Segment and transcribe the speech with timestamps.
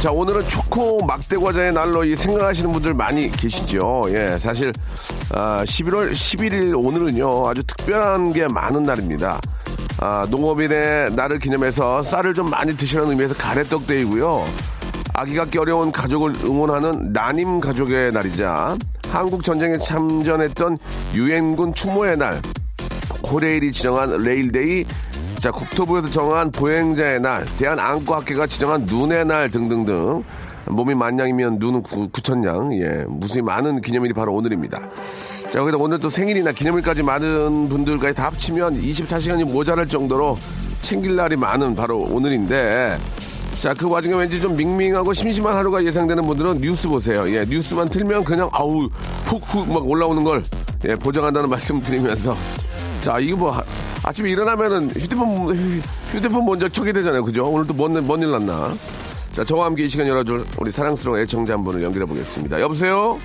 [0.00, 4.04] 자, 오늘은 초코 막대 과자의 날로 이 생각하시는 분들 많이 계시죠.
[4.10, 4.72] 예, 사실
[5.32, 9.40] 아, 11월 11일 오늘은요 아주 특별한 게 많은 날입니다.
[10.00, 14.46] 아, 농업인의 날을 기념해서 쌀을 좀 많이 드시라는 의미에서 가래떡데이고요.
[15.14, 18.76] 아기 갖기 어려운 가족을 응원하는 난임 가족의 날이자
[19.10, 20.78] 한국 전쟁에 참전했던
[21.14, 22.40] 유엔군 추모의 날,
[23.22, 24.84] 코레일이 지정한 레일데이,
[25.38, 30.24] 자 국토부에서 정한 보행자의 날, 대한안과학회가 지정한 눈의 날 등등등
[30.66, 34.80] 몸이 만냥이면 눈은 구, 구천냥, 예 무수히 많은 기념일이 바로 오늘입니다.
[35.48, 40.36] 자 거기다 오늘 또 생일이나 기념일까지 많은 분들까지 다 합치면 24시간이 모자랄 정도로
[40.82, 42.98] 챙길 날이 많은 바로 오늘인데
[43.60, 47.28] 자, 그 와중에 왠지 좀 밍밍하고 심심한 하루가 예상되는 분들은 뉴스 보세요.
[47.28, 48.88] 예, 뉴스만 틀면 그냥 아우
[49.26, 50.44] 훅훅 막 올라오는 걸
[50.84, 52.36] 예, 보장한다는 말씀 드리면서
[53.08, 53.62] 자, 이거 뭐 아-
[54.04, 55.80] 아침에 일어나면은 휴대폰 휴-
[56.14, 57.24] 휴대폰 먼저 켜게 되잖아요.
[57.24, 57.46] 그죠?
[57.48, 58.74] 오늘도 뭔일 났나?
[59.32, 62.60] 자, 저와 함께 이 시간 열어줄 우리 사랑스러운 애청자 한 분을 연결해 보겠습니다.
[62.60, 63.18] 여보세요?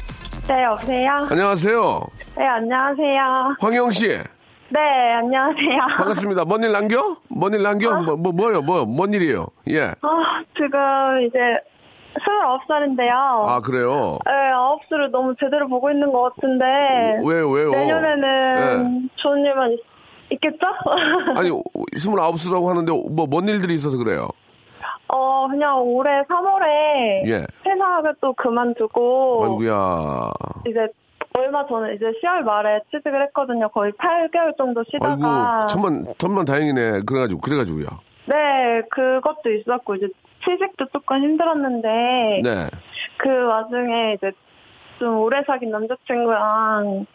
[0.48, 1.28] 네, 여보세요?
[1.30, 2.02] 안녕하세요.
[2.38, 3.56] 네, 안녕하세요.
[3.60, 4.08] 황영 씨.
[4.08, 4.80] 네,
[5.20, 5.80] 안녕하세요.
[5.98, 6.46] 반갑습니다.
[6.46, 7.18] 뭔 일 남겨?
[7.28, 7.94] 뭔 일 남겨?
[8.04, 8.62] 뭐, 뭐, 뭐요?
[8.62, 9.48] 뭐, 뭔 일이에요?
[9.68, 9.82] 예.
[10.02, 10.80] 아, 지금
[11.28, 11.38] 이제
[12.20, 13.12] 29살인데요.
[13.12, 14.20] 아, 그래요?
[14.26, 16.66] 네, 아홉 수를 너무 제대로 보고 있는 것 같은데.
[17.26, 17.72] 왜요, 왜요?
[17.72, 19.10] 내년에는 예.
[19.16, 19.80] 좋은 일만 있,
[20.32, 20.68] 있겠죠?
[21.38, 24.30] 아니, 29수라고 하는데, 뭐, 뭔 일들이 있어서 그래요?
[25.08, 27.46] 어, 그냥 올해 3월에 예.
[27.66, 29.44] 회사를 또 그만두고.
[29.46, 30.32] 아이고야.
[30.68, 30.88] 이제
[31.38, 33.70] 얼마 전에 이제 10월 말에 취직을 했거든요.
[33.70, 35.14] 거의 8개월 정도 쉬다가.
[35.14, 37.02] 아이고, 천만, 천만 다행이네.
[37.06, 37.88] 그래가지고, 그래가지고요.
[38.26, 40.08] 네, 그것도 있었고, 이제
[40.46, 41.88] 취직도 조금 힘들었는데.
[42.44, 42.68] 네.
[43.18, 44.32] 그 와중에 이제
[45.00, 47.06] 좀 오래 사귄 남자친구랑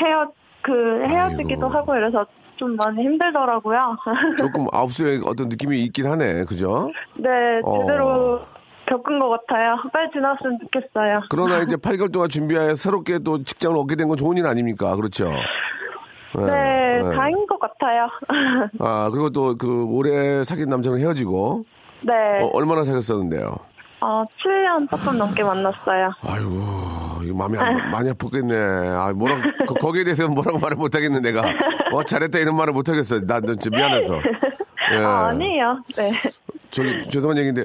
[0.00, 0.30] 헤어
[0.62, 1.78] 그 헤어지기도 아이고.
[1.78, 3.96] 하고 이래서 좀 많이 힘들더라고요.
[4.38, 6.44] 조금 아홉수의 어떤 느낌이 있긴 하네.
[6.44, 6.90] 그죠?
[7.16, 7.28] 네,
[7.64, 7.78] 어.
[7.80, 8.40] 제대로
[8.86, 9.76] 겪은 것 같아요.
[9.92, 11.20] 빨리 지났으면 좋겠어요.
[11.30, 14.96] 그러나 이제 8개월 동안 준비하여 새롭게 또 직장을 얻게 된 건 좋은 일 아닙니까?
[14.96, 15.30] 그렇죠?
[16.36, 18.08] 네, 다행인 것 같아요.
[18.80, 21.64] 아, 그리고 또 그 오래 사귄 남자랑 헤어지고,
[22.02, 23.56] 네, 어, 얼마나 사귀었었는데요?
[24.00, 26.12] 어, 7년 조금 넘게 만났어요.
[26.22, 28.54] 아이고, 이거 마음이 안- 많이 아프겠네.
[28.56, 31.42] 아, 뭐라, 그, 거기에 대해서는 뭐라고 말을 못하겠네, 내가.
[31.92, 33.20] 어, 잘했다 이런 말을 못하겠어.
[33.26, 34.16] 나, 너 진짜 미안해서.
[34.92, 34.96] 예.
[35.04, 35.82] 아, 아니에요.
[35.96, 36.12] 네.
[36.70, 37.64] 저기, 죄송한 얘기인데,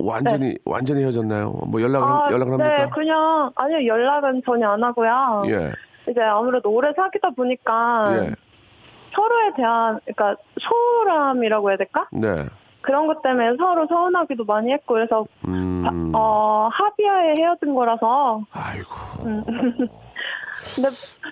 [0.00, 1.50] 완전히, 완전히 헤어졌나요?
[1.68, 2.76] 뭐 연락을, 아, 연락을 합니까?
[2.84, 5.42] 네, 그냥 아니요 연락은 전혀 안 하고요.
[5.46, 5.72] 예.
[6.10, 8.30] 이제 아무래도 오래 사귀다 보니까 예.
[9.14, 12.06] 서로에 대한 그러니까 소홀함이라고 해야 될까?
[12.12, 12.44] 네.
[12.80, 16.12] 그런 것 때문에 서로 서운하기도 많이 했고 그래서 음.
[16.14, 18.94] 어 합의하에 헤어진 거라서 아이고.
[20.74, 20.88] 근데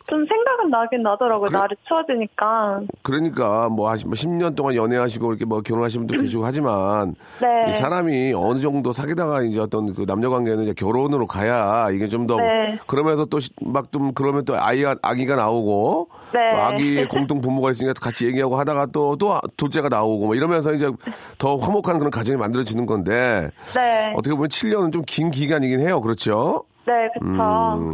[0.09, 5.45] 좀 생각은 나긴 나더라고요 그래- 날이 추워지니까 그러니까 뭐 하시, 뭐 10년 동안 연애하시고 이렇게
[5.45, 10.65] 뭐 결혼하신 분도 계시고 하지만 네이 사람이 어느 정도 사귀다가 이제 어떤 그 남녀 관계는
[10.65, 12.79] 이제 결혼으로 가야 이게 좀더 네.
[12.87, 16.51] 그러면서 또 막 좀 그러면 또 아이가 아기가 나오고 네.
[16.53, 20.91] 또 아기의 공동 부모가 있으니까 또 같이 얘기하고 하다가 또또 둘째가 나오고 뭐 이러면서 이제
[21.39, 26.01] 더 화목한 그런 가정이 만들어지는 건데 네, 어떻게 보면 7년은 좀 긴 기간이긴 해요.
[26.01, 26.65] 그렇죠?
[26.86, 27.92] 네 그쵸 음.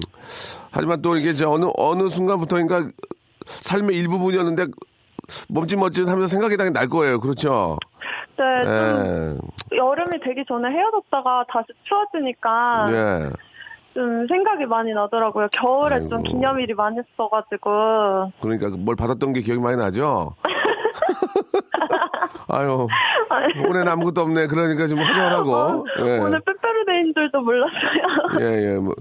[0.70, 2.88] 하지만 또 이게 저 어느 어느 순간부터인가
[3.46, 4.66] 삶의 일부분이었는데
[5.48, 7.20] 멈칫멈칫 하면서 생각이 나게 날 거예요.
[7.20, 7.78] 그렇죠?
[8.36, 8.72] 네, 좀
[9.72, 9.76] 예.
[9.76, 13.30] 여름이 되기 전에 헤어졌다가 다시 추워지니까 예.
[13.94, 16.08] 좀 생각이 많이 나더라고요 겨울에 아이고.
[16.08, 20.34] 좀 기념일이 많이 있어가지고 그러니까 뭘 받았던 게 기억이 많이 나죠?
[22.48, 22.86] 아유,
[23.68, 24.46] 올해는 아무것도 없네.
[24.46, 25.86] 그러니까 좀 허전하고.
[26.06, 26.18] 예.
[26.18, 26.62] 오늘 빼빼로데이인
[27.14, 28.41] 줄 줄도 몰랐어요.
[28.41, 28.76] 예, 예.
[28.76, 28.94] 뭐,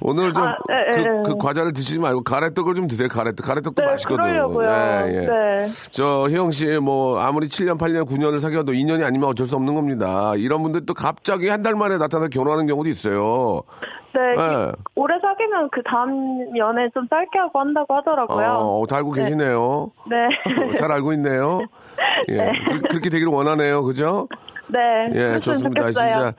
[0.00, 1.04] 오늘 좀, 아, 예, 그, 예.
[1.24, 3.08] 그 과자를 드시지 말고 가래떡을 좀 드세요.
[3.08, 3.44] 가래떡.
[3.46, 4.22] 가래떡도 네, 맛있거든.
[4.24, 4.68] 그러려고요.
[4.68, 5.26] 예, 예.
[5.26, 5.66] 네.
[5.90, 10.32] 저, 혜영 씨, 뭐, 아무리 7년, 8년, 9년을 사귀어도 2년이 아니면 어쩔 수 없는 겁니다.
[10.36, 13.62] 이런 분들 또 갑자기 한 달 만에 나타나서 결혼하는 경우도 있어요.
[14.14, 14.72] 네, 예.
[14.96, 18.46] 오래 사귀면 그 다음 연애 좀 짧게 하고 한다고 하더라고요.
[18.60, 19.90] 어, 다 알고 계시네요.
[20.10, 20.16] 네.
[20.70, 21.62] 어, 잘 알고 있네요.
[22.28, 22.52] 예.
[22.90, 23.82] 그, 렇게 되기를 원하네요.
[23.84, 24.28] 그죠?
[24.68, 24.78] 네.
[25.14, 25.92] 예, 좋습니다.
[25.92, 26.10] 좋겠어요.
[26.10, 26.34] 진짜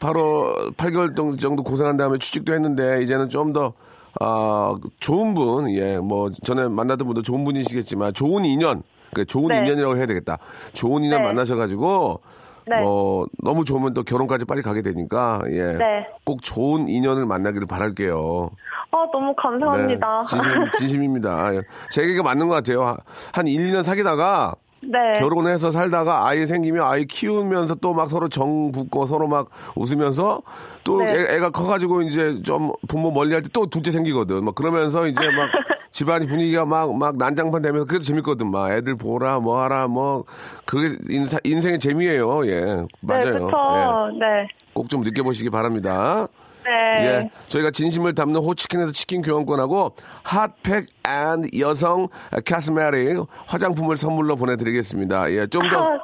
[0.00, 3.72] 8월 8개월 동- 정도 고생한 다음에 취직도 했는데 이제는 좀 더
[4.20, 8.82] 아, 좋은 분, 예, 뭐 전에 만났던 분도 좋은 분이시겠지만 좋은 인연,
[9.14, 9.58] 그 좋은 네.
[9.58, 10.38] 인연이라고 해야 되겠다.
[10.72, 11.26] 좋은 인연 네.
[11.28, 12.20] 만나셔가지고
[12.66, 12.80] 네.
[12.80, 16.06] 뭐 너무 좋으면 또 결혼까지 빨리 가게 되니까 예, 네.
[16.24, 18.50] 꼭 좋은 인연을 만나기를 바랄게요.
[18.90, 20.22] 아, 너무 감사합니다.
[20.22, 21.54] 네, 진심, 진심입니다.
[21.54, 21.62] 예.
[21.90, 22.84] 제 얘기가 맞는 것 같아요.
[22.84, 22.96] 한-
[23.32, 25.18] 한 1, 2년 사귀다가 네.
[25.18, 30.42] 결혼해서 살다가 아이 생기면 아이 키우면서 또 막 서로 정 붙고 서로 막 웃으면서
[30.84, 31.26] 또 네.
[31.34, 34.44] 애, 가 커가지고 이제 좀 부모 멀리 할 때 또 둘째 생기거든.
[34.44, 35.50] 막 그러면서 이제 막
[35.90, 38.50] 집안 분위기가 막, 막 난장판 되면서 그게 재밌거든.
[38.50, 40.24] 막 애들 보라, 뭐 하라, 뭐.
[40.64, 42.46] 그게 인사, 인생의 재미예요.
[42.46, 42.60] 예.
[42.64, 43.46] 네, 맞아요.
[43.46, 43.50] 그쵸.
[43.74, 44.18] 예.
[44.18, 44.48] 네.
[44.74, 46.28] 꼭 좀 느껴보시기 바랍니다.
[46.68, 47.06] 네.
[47.06, 49.94] 예, 저희가 진심을 담는 호치킨에서 치킨 교환권하고
[50.24, 52.08] 핫팩 and 여성
[52.46, 55.32] cosmetic 화장품을 선물로 보내드리겠습니다.
[55.32, 55.98] 예, 좀더 아,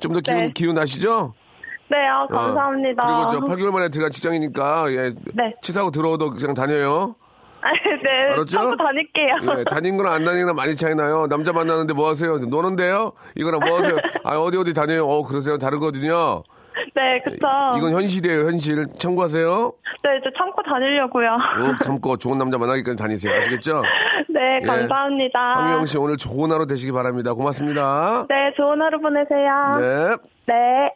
[0.00, 0.52] 좀더 기운 네.
[0.52, 1.34] 기운 나시죠?
[1.88, 3.28] 네, 아, 어, 감사합니다.
[3.28, 5.54] 그리고 저 8개월 만에 들어간 직장이니까 예, 네.
[5.62, 7.14] 치사하고 더러워도 그냥 다녀요.
[7.60, 8.32] 아, 네.
[8.32, 8.44] 알았죠?
[8.46, 9.58] 참고 다닐게요.
[9.58, 11.28] 예, 다닌 거랑 안 다니는 많이 차이 나요.
[11.28, 12.38] 남자 만나는데 뭐 하세요?
[12.38, 13.12] 노는데요?
[13.36, 13.96] 이거랑 뭐 하세요?
[14.24, 15.06] 아, 어디 어디 다녀요?
[15.06, 15.58] 어, 그러세요?
[15.58, 16.42] 다르거든요.
[16.94, 17.36] 네, 그쵸.
[17.76, 18.86] 이건 현실이에요, 현실.
[18.98, 19.72] 참고하세요.
[20.02, 21.36] 네, 이제 참고 다니려고요.
[21.58, 23.34] 꼭 참고 좋은 남자 만나기까지 다니세요.
[23.34, 23.82] 아시겠죠?
[24.28, 24.66] 네, 예.
[24.66, 25.38] 감사합니다.
[25.38, 27.34] 황미영 씨 오늘 좋은 하루 되시기 바랍니다.
[27.34, 28.26] 고맙습니다.
[28.28, 29.78] 네, 좋은 하루 보내세요.
[29.80, 30.16] 네.
[30.46, 30.94] 네.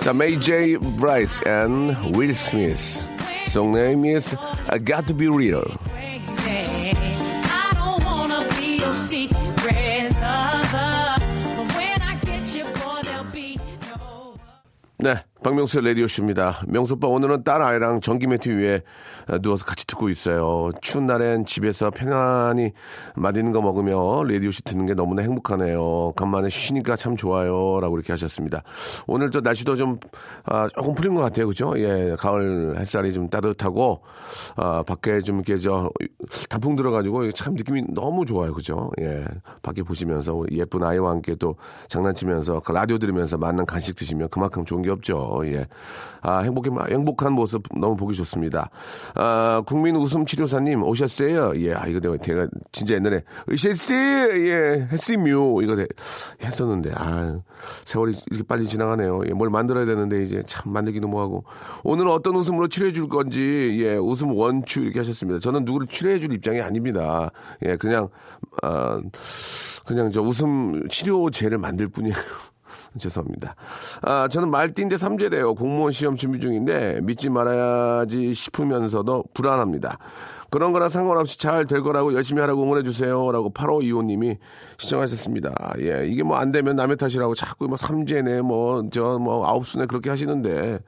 [0.00, 0.76] 자, May J.
[0.98, 3.02] Bryce and Will Smith.
[3.46, 4.34] Song name is
[4.68, 5.62] I Got to Be Real.
[15.02, 16.62] 네, 박명수의 라디오쇼입니다.
[16.68, 18.82] 명수오빠 오늘은 딸 아이랑 전기 매트 위에
[19.42, 20.70] 누워서 같이 듣고 있어요.
[20.80, 22.70] 추운 날엔 집에서 편안히
[23.16, 26.12] 맛있는 거 먹으며 라디오쇼 듣는 게 너무나 행복하네요.
[26.14, 27.80] 간만에 쉬니까 참 좋아요.
[27.80, 28.62] 라고 이렇게 하셨습니다.
[29.06, 29.98] 오늘 저 날씨도 좀,
[30.44, 31.48] 아, 조금 풀린 것 같아요.
[31.48, 31.74] 그죠?
[31.76, 34.00] 예, 가을 햇살이 좀 따뜻하고,
[34.56, 35.90] 아, 밖에 좀 이렇게 저,
[36.48, 38.52] 단풍 들어가지고 참 느낌이 너무 좋아요.
[38.52, 38.90] 그죠?
[39.00, 39.24] 예,
[39.62, 41.56] 밖에 보시면서 예쁜 아이와 함께 또
[41.88, 45.31] 장난치면서 그 라디오 들으면서 맛난 간식 드시면 그만큼 좋은 게 없죠.
[45.44, 45.66] 예.
[46.24, 48.70] 아, 행복해, 행복한 모습 너무 보기 좋습니다.
[49.16, 51.52] 아, 국민 웃음 치료사님 오셨어요?
[51.56, 53.92] 예, 아, 이거 내가, 제가 진짜 옛날에, 으쌰씨!
[53.92, 55.60] 예, 했으뮤.
[55.64, 55.88] 이거 대-
[56.40, 57.40] 했었는데, 아,
[57.86, 59.22] 세월이 이렇게 빨리 지나가네요.
[59.26, 61.42] 예, 뭘 만들어야 되는데, 이제 참 만들기도 뭐하고.
[61.82, 65.40] 오늘은 어떤 웃음으로 치료해 줄 건지, 예, 웃음 원추 이렇게 하셨습니다.
[65.40, 67.32] 저는 누구를 치료해 줄 입장이 아닙니다.
[67.66, 68.08] 예, 그냥,
[68.62, 69.00] 아,
[69.84, 72.14] 그냥 저 웃음 치료제를 만들 뿐이에요.
[72.98, 73.54] 죄송합니다.
[74.02, 75.54] 아, 저는 말띠인데 삼재래요.
[75.54, 79.98] 공무원 시험 준비 중인데 믿지 말아야지 싶으면서도 불안합니다.
[80.50, 83.30] 그런 거랑 상관없이 잘 될 거라고 열심히 하라고 응원해 주세요.
[83.32, 84.36] 라고 8525님이
[84.76, 85.74] 시청하셨습니다.
[85.80, 90.10] 예, 이게 뭐 안 되면 남의 탓이라고 자꾸 뭐 삼재네, 뭐, 저, 뭐, 아홉수네 그렇게
[90.10, 90.78] 하시는데,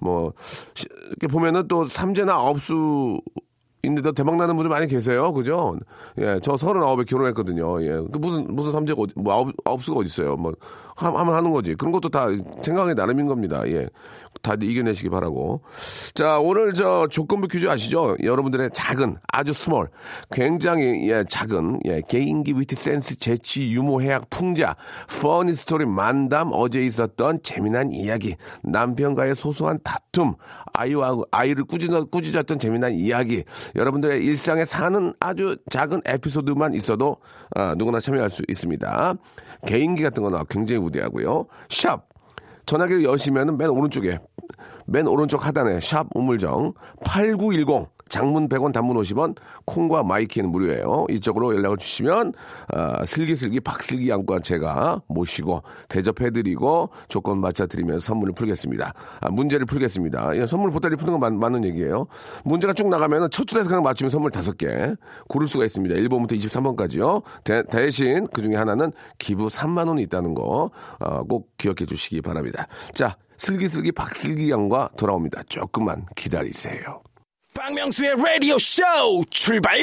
[0.00, 0.34] 뭐,
[0.74, 3.18] 시- 이렇게 보면은 또 삼재나 아홉수
[3.86, 5.32] 인데도 대박 나는 분들 많이 계세요.
[5.32, 5.76] 그죠?
[6.18, 7.82] 예, 저 서른아홉에 결혼했거든요.
[7.82, 7.92] 예.
[8.12, 10.36] 그 무슨, 무슨 삼재가 어디, 뭐 아홉, 아홉 수가 어딨어요.
[10.36, 10.52] 뭐,
[10.96, 11.74] 하- 하면 하는 거지.
[11.74, 12.26] 그런 것도 다
[12.62, 13.62] 생각의 나름인 겁니다.
[13.68, 13.88] 예.
[14.46, 15.62] 다들 이겨내시기 바라고.
[16.14, 18.16] 자, 오늘 저 조건부 퀴즈 아시죠?
[18.22, 19.90] 여러분들의 작은, 아주 small,
[20.30, 24.76] 굉장히, 예, 작은, 예, 개인기, 위트, 센스, 재치, 유머, 해학, 풍자,
[25.20, 30.34] funny story, 만담, 어제 있었던 재미난 이야기, 남편과의 소소한 다툼,
[30.72, 33.42] 아이와, 아이를 꾸짖어, 꾸짖었던 재미난 이야기,
[33.74, 37.16] 여러분들의 일상에 사는 아주 작은 에피소드만 있어도,
[37.54, 39.14] 아, 누구나 참여할 수 있습니다.
[39.66, 41.46] 개인기 같은 거나 굉장히 우대하고요.
[41.68, 42.15] 샵!
[42.66, 44.18] 전화기를 여시면은 맨 오른쪽에
[44.86, 51.06] 맨 오른쪽 하단에 샵 우물정 8910 장문 100원 단문 50원 콩과 my K는 무료예요.
[51.10, 52.32] 이쪽으로 연락을 주시면
[52.72, 58.94] 아, 슬기슬기 박슬기 양과 제가 모시고 대접해드리고 조건 맞춰드리면서 선물을 풀겠습니다.
[59.20, 60.36] 아, 문제를 풀겠습니다.
[60.36, 62.06] 예, 선물 보따리 푸는 건 맞, 맞는 얘기예요.
[62.44, 64.94] 문제가 쭉 나가면은 첫 줄에서 그냥 맞추면 선물 다섯 개
[65.28, 65.94] 고를 수가 있습니다.
[65.96, 67.22] 1번부터 23번까지요.
[67.44, 70.70] 대, 신 그중에 하나는 기부 3만 원이 있다는 거
[71.00, 72.66] 어, 꼭 기억해 주시기 바랍니다.
[72.94, 75.42] 자, 슬기슬기 박슬기 양과 돌아옵니다.
[75.48, 77.05] 조금만 기다리세요.
[77.56, 78.82] 박명수의 라디오 쇼
[79.30, 79.78] 출발!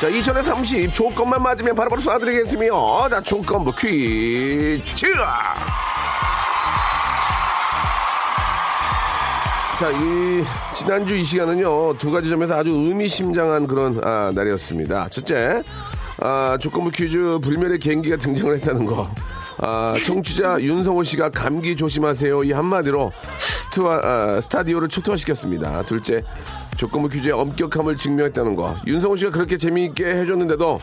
[0.00, 3.10] 자, 2030 조건만 맞으면 바로바로 쏴드리겠습니다.
[3.10, 5.06] 자, 조건부 퀴즈!
[9.80, 10.44] 자, 이
[10.74, 15.08] 지난주 이 시간은요 두 가지 점에서 아주 의미심장한 그런 아, 날이었습니다.
[15.08, 15.62] 첫째,
[16.18, 19.10] 아, 조건부 퀴즈 불멸의 개인기가 등장을 했다는 거.
[19.56, 23.10] 아, 청취자 윤성호 씨가 감기 조심하세요 이 한마디로
[23.60, 25.82] 스투아, 아, 스타디오를 초토화시켰습니다.
[25.84, 26.22] 둘째,
[26.76, 28.74] 조건부 퀴즈의 엄격함을 증명했다는 거.
[28.86, 30.78] 윤성호 씨가 그렇게 재미있게 해줬는데도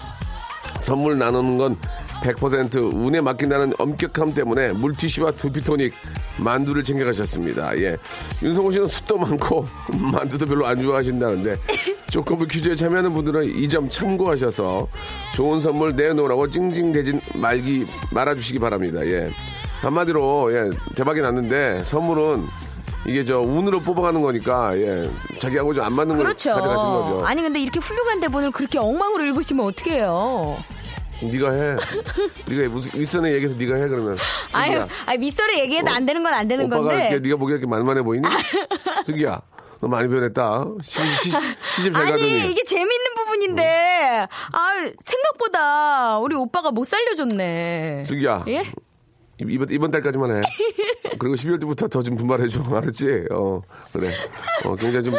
[0.80, 1.78] 선물 나누는 건
[2.22, 5.94] 100% 운에 맡긴다는 엄격함 때문에 물티슈와 두피토닉
[6.38, 7.78] 만두를 챙겨가셨습니다.
[7.80, 7.98] 예.
[8.42, 9.66] 윤성호 씨는 숯도 많고
[10.12, 11.56] 만두도 별로 안 좋아하신다는데
[12.10, 14.88] 조건부 퀴즈에 참여하는 분들은 이 점 참고하셔서
[15.36, 19.06] 좋은 선물 내놓으라고 찡찡대진 말기 말아주시기 바랍니다.
[19.06, 19.30] 예.
[19.82, 22.46] 한마디로 예, 대박이 났는데 선물은
[23.06, 25.10] 이게 저 운으로 뽑아가는 거니까 예,
[25.40, 26.52] 자기하고 좀 안 맞는 걸 그렇죠.
[26.54, 27.26] 가져가신 거죠.
[27.26, 30.58] 아니 근데 이렇게 훌륭한 대본을 그렇게 엉망으로 읽으시면 어떡해요?
[31.22, 31.76] 네가 해.
[32.48, 34.18] 네가 무슨 윗선에 얘기해서 네가 해 그러면.
[34.54, 37.08] 아유, 아니 밑설에 얘기해도 안 되는 건 안 되는 오빠가 건데.
[37.10, 38.28] 이렇게 네가 보기에 이렇게 만만해 보이니?
[39.06, 39.42] 슬기야,
[39.80, 40.66] 너 많이 변했다.
[40.82, 41.32] 시, 시,
[41.76, 42.52] 시집 잘 아니 가더니.
[42.52, 44.70] 이게 재밌는 부분인데 아
[45.06, 48.04] 생각보다 우리 오빠가 못 살려줬네.
[48.06, 48.44] 슬기야.
[48.50, 48.64] 예?
[49.42, 50.42] 이- 이번, 이번 달까지만 해.
[51.20, 52.64] 그리고 12월 때부터 더 좀 분발해줘.
[52.72, 53.26] 알았지?
[53.32, 53.62] 어,
[53.94, 54.10] 그래.
[54.66, 55.16] 어, 굉장히 좀,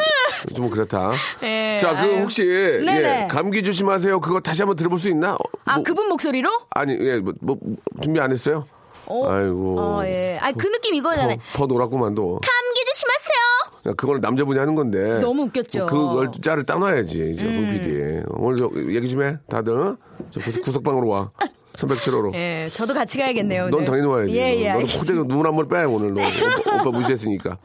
[0.54, 1.10] 좀 그렇다.
[1.42, 2.20] 예, 자, 그 아유.
[2.22, 3.24] 혹시, 네네.
[3.24, 4.20] 예, 감기 조심하세요.
[4.20, 5.34] 그거 다시 한번 들어볼 수 있나?
[5.34, 6.48] 어, 아 뭐, 그분 목소리로?
[6.70, 7.56] 아니, 예, 뭐, 뭐,
[8.02, 8.64] 준비 안 했어요?
[9.06, 9.28] 어.
[9.30, 9.76] 아이고.
[9.80, 10.36] 어, 예.
[10.40, 11.36] 아니 그 느낌 이거잖아요.
[11.52, 12.40] 더, 더 놀았구만, 또.
[12.42, 13.90] 감기 조심하세요.
[13.90, 15.18] 야, 그걸 남자분이 하는 건데.
[15.20, 15.84] 너무 웃겼죠.
[15.84, 15.86] 음.
[15.86, 18.22] 그걸 짤을 따놔야지, 이제, 송 PD.
[18.28, 19.80] 오늘 저 얘기 좀 해, 다들.
[19.80, 19.96] 어?
[20.30, 21.30] 저 구석, 구석방으로 와.
[21.78, 22.32] 선백치로로.
[22.34, 23.64] 예, 저도 같이 가야겠네요.
[23.70, 23.84] 넌 오늘.
[23.86, 24.36] 당연히 와야지.
[24.36, 24.68] 예, 예.
[24.72, 24.98] 너는 알겠습니다.
[25.14, 26.12] 코대가 눈한 번 빼, 오늘.
[26.12, 27.58] 너 오빠, 오빠 무시했으니까.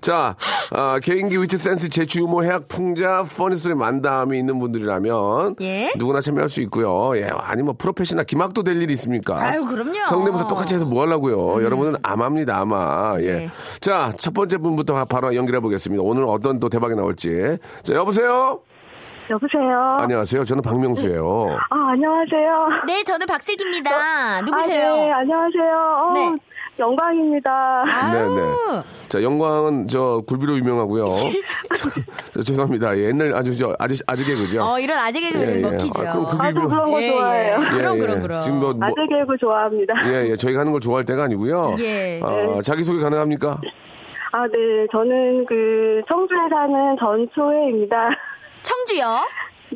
[0.00, 0.36] 자,
[0.70, 5.56] 아, 개인기 위트 센스, 재치 유머, 해학 풍자, funny story 만담이 있는 분들이라면.
[5.60, 5.92] 예.
[5.96, 7.16] 누구나 참여할 수 있고요.
[7.16, 9.36] 예, 아니 뭐 프로페셔널 기막도 될 일이 있습니까?
[9.42, 9.90] 아유, 그럼요.
[9.90, 10.04] 음.
[10.08, 11.62] 성대모사 똑같이 해서 뭐 하려고요.
[11.62, 13.16] 여러분은 아마입니다, 아마.
[13.20, 13.32] 예.
[13.32, 13.50] 네.
[13.80, 16.02] 자, 첫 번째 분부터 바로 연결해 보겠습니다.
[16.02, 17.58] 오늘 어떤 또 대박이 나올지.
[17.82, 18.60] 자, 여보세요?
[19.30, 19.96] 여보세요.
[20.00, 20.44] 안녕하세요.
[20.44, 21.58] 저는 박명수예요.
[21.70, 22.68] 아, 안녕하세요.
[22.86, 23.90] 네, 저는 박슬기입니다.
[23.90, 24.96] 아, 누구세요?
[24.96, 26.06] 네, 안녕하세요.
[26.08, 26.36] 어, 네.
[26.78, 27.84] 영광입니다.
[27.86, 28.12] 아유.
[28.12, 28.82] 네네.
[29.08, 31.04] 자, 영광은 저 굴비로 유명하고요.
[31.76, 31.90] 저,
[32.34, 32.96] 저 죄송합니다.
[32.96, 34.62] 예, 옛날 아주 저 아직 아직 개그죠.
[34.62, 36.02] 어, 이런 아재 개그 요즘 먹히죠.
[36.06, 37.60] 아, 그럼 아주 굴비로 그런 거 예, 좋아해요.
[37.60, 37.76] 예.
[37.76, 38.40] 그럼, 그럼, 그럼.
[38.40, 39.94] 지금 뭐, 뭐 아재 개그 좋아합니다.
[40.06, 41.76] 예, 예, 저희가 하는 걸 좋아할 때가 아니고요.
[41.80, 42.20] 예.
[42.22, 43.60] 어, 자기 소개 가능합니까?
[44.30, 44.86] 아, 네.
[44.92, 48.10] 저는 그 청주에 사는 전초혜입니다.
[48.62, 49.26] 청주요?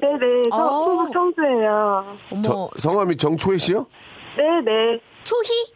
[0.01, 0.49] 네네.
[0.51, 0.85] 저 어.
[0.85, 2.05] 충북 청주예요.
[2.31, 3.87] 어머, 저, 성함이 정초혜 씨요?
[4.37, 5.01] 네네.
[5.25, 5.73] 초희?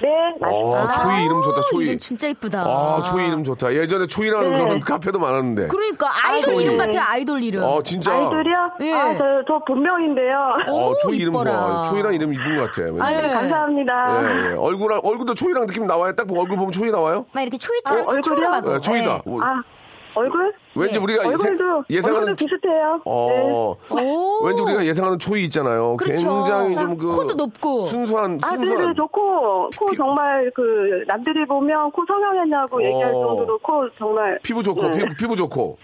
[0.00, 0.08] 네,
[0.46, 0.92] 어, 맞습니다.
[1.02, 1.56] 초희 이름 좋다.
[1.56, 1.84] 아우, 초희.
[1.86, 2.60] 이름 진짜 이쁘다.
[2.62, 3.74] 아, 초희 이름 좋다.
[3.74, 4.58] 예전에 초희라는 네.
[4.58, 5.66] 그런 카페도 많았는데.
[5.66, 6.62] 그러니까 아이돌 초희.
[6.64, 7.64] 이름 같아요, 아이돌 이름.
[7.64, 8.12] 어, 진짜.
[8.12, 8.70] 아이돌이요?
[8.82, 8.92] 예.
[8.92, 10.38] 아, 저, 저 본명인데요.
[10.68, 11.50] 어, 오, 초희 이름 이뻐라.
[11.50, 11.82] 좋아.
[11.90, 12.94] 초희란 이름 이쁜 것 같아요.
[12.94, 13.02] 왠지.
[13.02, 14.22] 아유, 네, 감사합니다.
[14.22, 14.54] 예, 예.
[14.56, 16.14] 얼굴, 얼굴도 초희랑 느낌 나와요.
[16.14, 17.26] 딱 얼굴 보면 초희 나와요?
[17.32, 18.74] 막 이렇게 초이처럼 아, 얼굴이요?
[18.76, 19.14] 예, 초희다.
[19.16, 19.22] 네.
[19.26, 19.62] 뭐, 아,
[20.14, 20.54] 얼굴?
[20.78, 21.02] 왠지 예.
[21.02, 22.94] 우리가 얼굴도, 예상 하는 얼굴도 비슷해요.
[22.94, 23.02] 네.
[23.04, 24.44] 어, 오.
[24.44, 25.96] 왠지 우리가 예상하는 초이 있잖아요.
[25.96, 26.14] 그렇죠.
[26.14, 27.08] 굉장히 좀 그.
[27.08, 27.82] 코도 높고.
[27.82, 28.80] 순수한, 아, 순수한.
[28.80, 33.26] 네네, 저 코, 코 정말 그, 남들이 보면 코 성형했냐고 얘기할 어.
[33.26, 34.38] 정도로 코 정말.
[34.42, 34.98] 피부 좋고, 네.
[34.98, 35.78] 피부, 피부 좋고.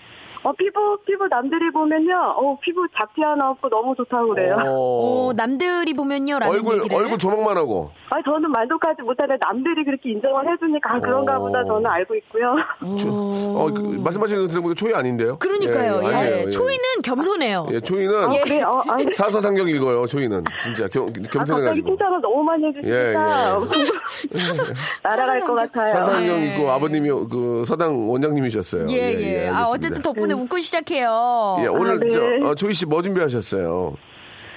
[0.44, 4.56] 어, 피부, 피부 남들이 보면요, 어, 피부 잡티 하나 없고 너무 좋다고 그래요.
[4.66, 5.28] 어.
[5.28, 6.94] 어, 남들이 보면요, 라는 얼굴, 얘기를.
[6.94, 7.90] 얼굴 조망만 하고.
[8.10, 11.40] 아, 저는 만족하지 못하는데 남들이 그렇게 인정을 해주니까 아, 그런가 어.
[11.40, 12.54] 보다 저는 알고 있고요.
[13.56, 15.38] 어, 그, 말씀하시는 거 들어보니까 초이 아닌데요?
[15.38, 16.14] 그러니까요, 예.
[16.14, 16.50] 아니에요, 예.
[16.50, 17.66] 초이는 겸손해요.
[17.70, 18.40] 예, 초이는 예.
[18.42, 20.44] 그래, 어, 아, 사서상경 읽어요, 초이는.
[20.62, 21.88] 진짜 겸, 아, 갑자기 겸손해가지고.
[21.88, 23.14] 칭찬을 너무 많이 해주시니까 예,
[25.02, 25.88] 날아갈 것 같아요.
[25.88, 26.46] 사서상경 예.
[26.48, 28.86] 있고 아버님이 그 서당 원장님이셨어요.
[28.90, 29.48] 예, 예.
[29.48, 29.64] 아.
[29.64, 31.56] 어쨌든 덕분에 웃고 시작해요.
[31.62, 32.08] 예, 오늘 아, 네.
[32.10, 33.96] 저, 어, 초이 씨 뭐 준비하셨어요?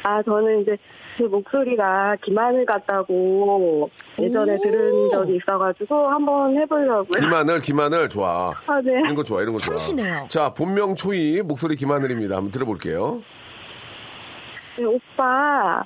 [0.04, 0.78] 아, 저는 이제
[1.18, 4.62] 제 목소리가 기마늘 같다고 예전에 오.
[4.62, 7.20] 들은 적이 있어가지고 한번 해보려고요.
[7.20, 8.52] 김하늘, 김하늘, 좋아.
[8.68, 8.92] 아, 네.
[9.00, 9.76] 이런 거 좋아, 이런 거 좋아.
[9.76, 10.28] 참신해요.
[10.30, 12.36] 자, 본명 초이, 목소리 김하늘입니다.
[12.36, 13.22] 한번 들어볼게요.
[14.78, 15.84] 네, 오빠,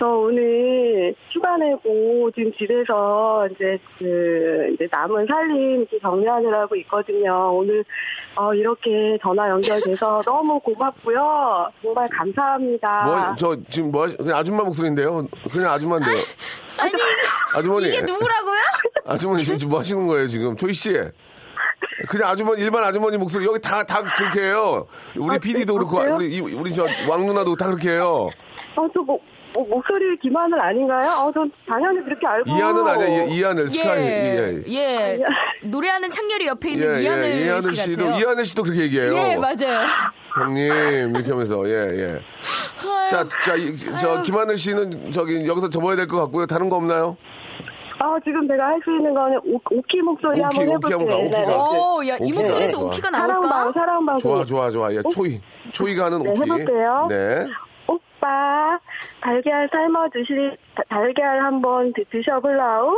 [0.00, 7.52] 저 오늘 휴가 내고 지금 집에서 이제 그 이제 남은 살림 이렇게 정리하느라고 있거든요.
[7.54, 7.84] 오늘
[8.34, 11.68] 어, 이렇게 전화 연결돼서 너무 고맙고요.
[11.82, 13.02] 정말 감사합니다.
[13.04, 15.26] 뭐, 저, 지금 뭐, 하시- 그냥 아줌마 목소리인데요?
[15.52, 16.14] 그냥 아줌마인데요?
[16.78, 16.92] 아니,
[17.54, 17.88] 아주머니.
[17.88, 18.60] 이게 누구라고요?
[19.04, 20.56] 아주머니 지금 뭐 하시는 거예요, 지금?
[20.56, 20.92] 초이 씨.
[22.08, 24.86] 그냥 아주머니, 일반 아주머니 목소리, 여기 다, 다 그렇게 해요.
[25.18, 26.14] 우리 아, PD도 그렇고, 그래요?
[26.14, 28.28] 우리, 이- 우리 저, 왕 누나도 다 그렇게 해요.
[28.76, 29.22] 어, 저 목,
[29.56, 31.10] 어, 목소리 김하늘 아닌가요?
[31.26, 32.50] 어, 전 당연히 그렇게 알고.
[32.50, 33.24] 이하늘 아니야?
[33.24, 33.98] 이- 이하늘 스카이.
[34.00, 34.72] 예, 예.
[34.74, 35.18] 예.
[35.62, 38.20] 노래하는 창렬이 옆에 있는 이하늘, 이하늘 씨 씨도 같아요.
[38.20, 39.12] 이하늘 씨도 그렇게 얘기해요.
[39.12, 39.86] 예, 맞아요.
[40.36, 42.20] 형님 이렇게 하면서 예 예.
[43.10, 46.46] 자, 자, 이- 저 김하늘 씨는 저기 여기서 접어야 될 것 같고요.
[46.46, 47.16] 다른 거 없나요?
[48.02, 50.98] 아, 지금 제가 할 수 있는 거는 오, 오키 목소리 오키, 한번 오키 해볼게요.
[50.98, 51.38] 한번 가, 오키가.
[51.40, 51.54] 네, 네.
[51.54, 52.80] 오, 야, 이 목소리에서.
[52.80, 53.72] 오키가 사랑방, 나올까?
[53.78, 54.18] 사랑방.
[54.18, 54.94] 좋아, 좋아, 좋아.
[54.94, 55.40] 예, 초이.
[55.72, 56.40] 초이가 하는 네, 오키.
[56.40, 57.06] 해볼게요.
[57.10, 57.46] 네.
[58.20, 58.78] 오빠,
[59.22, 60.08] 달걀 삶아
[60.76, 62.94] 다- 달걀 한번 드- 드셔볼라우?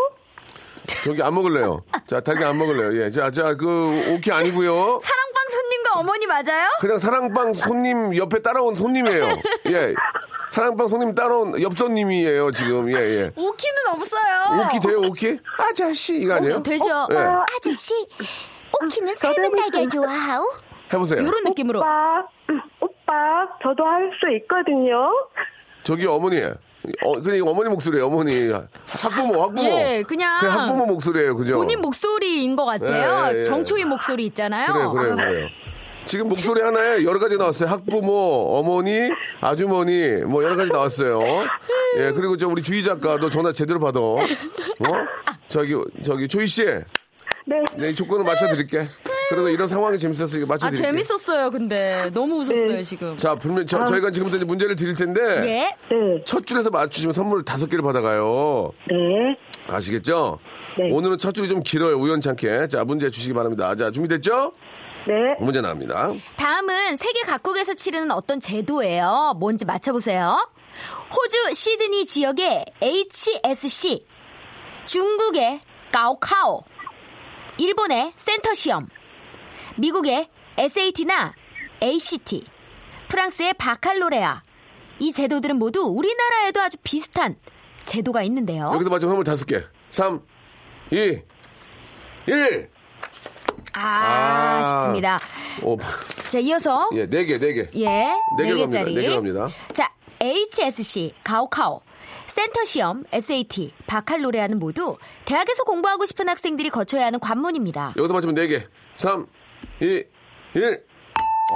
[1.05, 1.83] 저기 안 먹을래요.
[2.07, 3.01] 자, 달걀 안 먹을래요.
[3.01, 3.11] 예.
[3.11, 4.73] 자, 자, 그 오키 아니고요.
[5.01, 6.69] 사랑방 손님과 어머니 맞아요?
[6.81, 9.29] 그냥 사랑방 손님 옆에 따라온 손님이에요.
[9.69, 9.95] 예.
[10.51, 12.91] 사랑방 손님 따라온 옆 손님이에요, 지금.
[12.91, 13.33] 예, 예.
[13.37, 14.65] 오키는 없어요.
[14.67, 15.39] 오키 돼요, 오키?
[15.59, 16.57] 아저씨, 이거 아니에요?
[16.57, 16.85] 어, 되죠.
[17.13, 17.17] 예.
[17.57, 17.95] 아저씨,
[18.83, 20.45] 오키는 삶은 달걀 좋아하오?
[20.93, 21.21] 해보세요.
[21.23, 21.79] 이런 느낌으로.
[21.79, 22.27] 오빠,
[23.13, 25.11] 음, 오빠, 저도 할 수 있거든요.
[25.85, 26.41] 저기 어머니.
[27.05, 28.51] 어, 그냥 어머니 목소리예요, 어머니.
[28.51, 29.63] 학부모, 학부모.
[29.63, 31.57] 예, 그냥 그냥 학부모 목소리예요, 그죠?
[31.57, 33.33] 본인 목소리인 것 같아요.
[33.33, 33.45] 예, 예, 예.
[33.45, 34.73] 정초인 목소리 있잖아요.
[34.73, 35.49] 그래요, 그래요, 그래요.
[36.07, 37.69] 지금 목소리 하나에 여러 가지 나왔어요.
[37.71, 41.21] 학부모, 어머니, 아주머니, 뭐 여러 가지 나왔어요.
[41.99, 44.01] 예, 그리고 저 우리 주희 작가도 전화 제대로 받아.
[44.01, 44.19] 어?
[45.47, 46.65] 저기, 저기, 조희 씨.
[46.65, 47.63] 네.
[47.77, 48.87] 네, 이 조건을 맞춰드릴게.
[49.35, 50.83] 그래도 이런 상황이 재밌었으니까 아, 맞춰드릴게.
[50.83, 52.11] 재밌었어요, 근데.
[52.15, 52.83] 너무 웃었어요, 네.
[52.83, 53.17] 지금.
[53.17, 55.21] 자, 분명, 저, 저희가 지금부터 이제 문제를 드릴 텐데.
[55.21, 55.77] 예.
[55.95, 56.23] 네.
[56.25, 58.73] 첫 줄에서 맞추시면 선물 다섯 개를 받아가요.
[58.89, 59.37] 네.
[59.69, 60.39] 아시겠죠?
[60.79, 60.91] 네.
[60.93, 62.69] 오늘은 첫 줄이 좀 길어요, 우연찮게.
[62.69, 63.75] 자, 문제 주시기 바랍니다.
[63.75, 64.53] 자, 준비됐죠?
[65.07, 65.15] 네.
[65.41, 66.13] 문제 나갑니다.
[66.37, 69.35] 다음은 세계 각국에서 치르는 어떤 제도예요.
[69.39, 70.37] 뭔지 맞춰보세요.
[71.11, 74.07] 호주 시드니 지역의 HSC,
[74.87, 75.61] 중국의
[75.93, 76.63] 가오카오,
[77.59, 78.87] 일본의 센터 시험,
[79.77, 81.35] 미국의 SAT나
[81.83, 82.45] ACT,
[83.09, 84.43] 프랑스의 바칼로레아.
[84.99, 87.35] 이 제도들은 모두 우리나라에도 아주 비슷한
[87.85, 88.71] 제도가 있는데요.
[88.75, 89.63] 여기서 맞추면 선물 다섯 개.
[89.91, 90.21] 3,
[90.91, 90.97] 2,
[92.27, 92.71] 1.
[93.75, 94.63] 아, 아.
[94.63, 95.19] 쉽습니다.
[95.63, 95.79] 오,
[96.29, 97.69] 자, 이어서 예, 네 개, 네 개.
[97.75, 97.85] 예,
[98.37, 98.67] 네네 갑니다.
[98.67, 98.95] 개짜리.
[98.95, 99.49] 네 개로 갑니다.
[99.73, 101.81] 자, HSC, 가오카오,
[102.29, 107.95] 센터 시험, SAT, 바칼로레아는 모두 대학에서 공부하고 싶은 학생들이 거쳐야 하는 관문입니다.
[107.97, 108.67] 여기서 맞추면 네 개.
[108.99, 109.27] 3,
[109.81, 110.05] 2,
[110.55, 110.83] 1.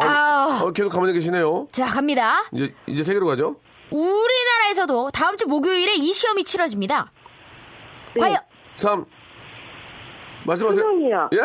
[0.02, 0.60] 아.
[0.62, 1.68] 어, 계속 가만히 계시네요.
[1.72, 2.44] 자, 갑니다.
[2.52, 3.56] 이제, 이제 세 개로 가죠?
[3.90, 7.12] 우리나라에서도 다음 주 목요일에 이 시험이 치러집니다.
[8.14, 8.20] 네.
[8.20, 8.38] 과연
[8.76, 9.04] 3.
[10.46, 10.82] 말씀하세요.
[10.82, 11.30] 수능이요.
[11.34, 11.38] 예?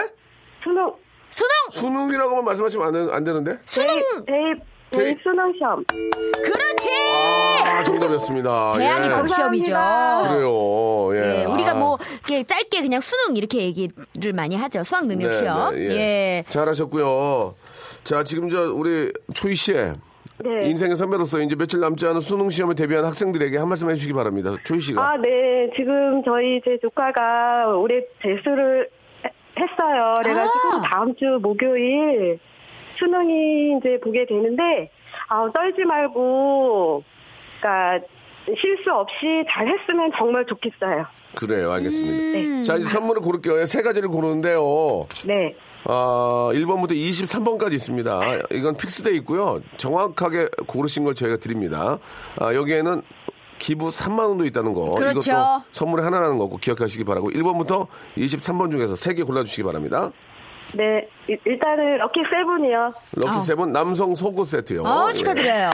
[0.63, 0.93] 수능,
[1.29, 3.59] 수능, 수능이라고만 말씀하시면 안, 되- 안 되는데?
[3.65, 3.87] 수능,
[4.25, 5.17] 대입, 대입.
[5.23, 5.83] 수능 시험.
[5.85, 6.89] 그렇지.
[7.65, 8.73] 아, 정답이었습니다.
[8.77, 9.11] 대학이 예.
[9.13, 9.71] 법 시험이죠.
[9.71, 11.09] 그래요.
[11.15, 11.41] 예.
[11.41, 11.75] 예, 우리가 아.
[11.75, 14.83] 뭐 이렇게 짧게 그냥 수능 이렇게 얘기를 많이 하죠.
[14.83, 15.73] 수학 능력 네, 시험.
[15.75, 15.89] 네, 예.
[16.39, 16.43] 예.
[16.49, 17.55] 잘하셨고요.
[18.03, 20.69] 자, 지금 저 우리 초희 씨 네.
[20.69, 24.55] 인생의 선배로서 이제 며칠 남지 않은 수능 시험에 대비한 학생들에게 한 말씀 해주시기 바랍니다.
[24.65, 25.01] 초희 씨가.
[25.01, 25.69] 아, 네.
[25.77, 28.89] 지금 저희 제 조카가 올해 재수를
[29.23, 30.15] 해- 했어요.
[30.17, 30.81] 그래가지고 아.
[30.91, 32.39] 다음 주 목요일
[33.01, 34.91] 수능이 이제 보게 되는데,
[35.27, 37.03] 아, 떨지 말고,
[37.59, 37.99] 그니까,
[38.59, 41.05] 실수 없이 잘 했으면 정말 좋겠어요.
[41.35, 42.37] 그래요, 알겠습니다.
[42.39, 42.63] 음.
[42.63, 43.65] 자, 이제 선물을 고를게요.
[43.65, 45.07] 세 가지를 고르는데요.
[45.27, 45.55] 네.
[45.85, 48.19] 아, 1번부터 23번까지 있습니다.
[48.51, 49.61] 이건 픽스돼 있고요.
[49.77, 51.97] 정확하게 고르신 걸 저희가 드립니다.
[52.39, 53.01] 아, 여기에는
[53.59, 54.91] 기부 3만 원도 있다는 거.
[54.95, 55.19] 그렇죠.
[55.19, 57.85] 이것도 선물이 하나라는 거꼭 기억하시기 바라고 1번부터
[58.17, 60.11] 23번 중에서 세 개 골라 주시기 바랍니다.
[60.73, 61.07] 네.
[61.27, 62.93] 일- 일단은 럭키 세븐이요.
[63.17, 63.39] 럭키 아.
[63.39, 64.83] 세븐 남성 속옷 세트요.
[64.83, 65.69] 어, 축하드려요.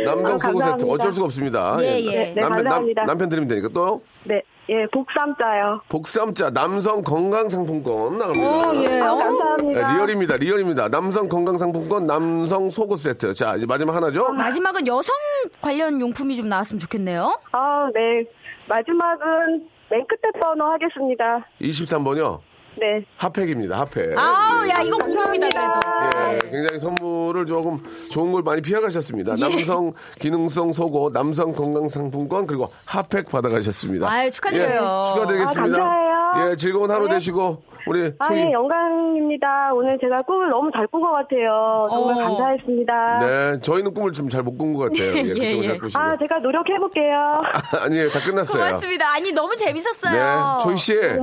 [0.00, 0.04] 예.
[0.04, 0.84] 남성 아, 속옷 세트.
[0.90, 1.76] 어쩔 수가 없습니다.
[1.80, 2.10] 예, 예.
[2.10, 3.04] 네, 남편, 남, 감사합니다.
[3.04, 4.42] 남 편 드리면 되니까 또 네.
[4.70, 5.80] 예, 복삼자요.
[5.88, 8.68] 복삼자 남성 건강 상품권 나갑니다.
[8.70, 9.00] 오, 예.
[9.00, 9.16] 아, 어?
[9.16, 9.88] 감사합니다.
[9.88, 10.36] 네, 리얼입니다.
[10.36, 10.88] 리얼입니다.
[10.90, 13.32] 남성 건강 상품권 남성 속옷 세트.
[13.34, 14.28] 자, 이제 마지막 하나죠?
[14.32, 15.14] 마지막은 여성
[15.62, 17.34] 관련 용품이 좀 나왔으면 좋겠네요.
[17.52, 18.28] 아, 네.
[18.68, 21.46] 마지막은 맨 끝에 번호 하겠습니다.
[21.62, 22.40] 23번이요.
[22.80, 23.04] 네.
[23.16, 23.78] 핫팩입니다.
[23.80, 24.16] 핫팩.
[24.18, 24.70] 아우, 예.
[24.70, 26.32] 야, 이건 공룡이다, 그래도.
[26.32, 29.34] 예, 굉장히 선물을 조금 좋은 걸 많이 피해가셨습니다.
[29.36, 29.40] 예.
[29.40, 34.10] 남성 기능성 속옷, 남성 건강 상품권 그리고 핫팩 받아가셨습니다.
[34.10, 34.68] 아유, 축하드려요.
[34.68, 35.76] 예, 축하드리겠습니다.
[35.78, 36.50] 아, 감사해요.
[36.52, 37.14] 예, 즐거운 하루 네.
[37.14, 39.70] 되시고 우리 아, 초이 예, 영광입니다.
[39.74, 41.88] 오늘 제가 꿈을 너무 잘 꾼 것 같아요.
[41.90, 42.28] 정말 어.
[42.28, 43.18] 감사했습니다.
[43.20, 45.10] 네, 저희는 꿈을 좀 잘 못 꾼 것 같아요.
[45.16, 45.78] 예, 예, 예.
[45.94, 47.32] 아, 제가 노력해볼게요.
[47.80, 48.64] 아니에요, 다 끝났어요.
[48.64, 49.10] 고맙습니다.
[49.12, 50.12] 아니, 너무 재밌었어요.
[50.58, 50.94] 네, 초이 씨.
[51.00, 51.18] 네.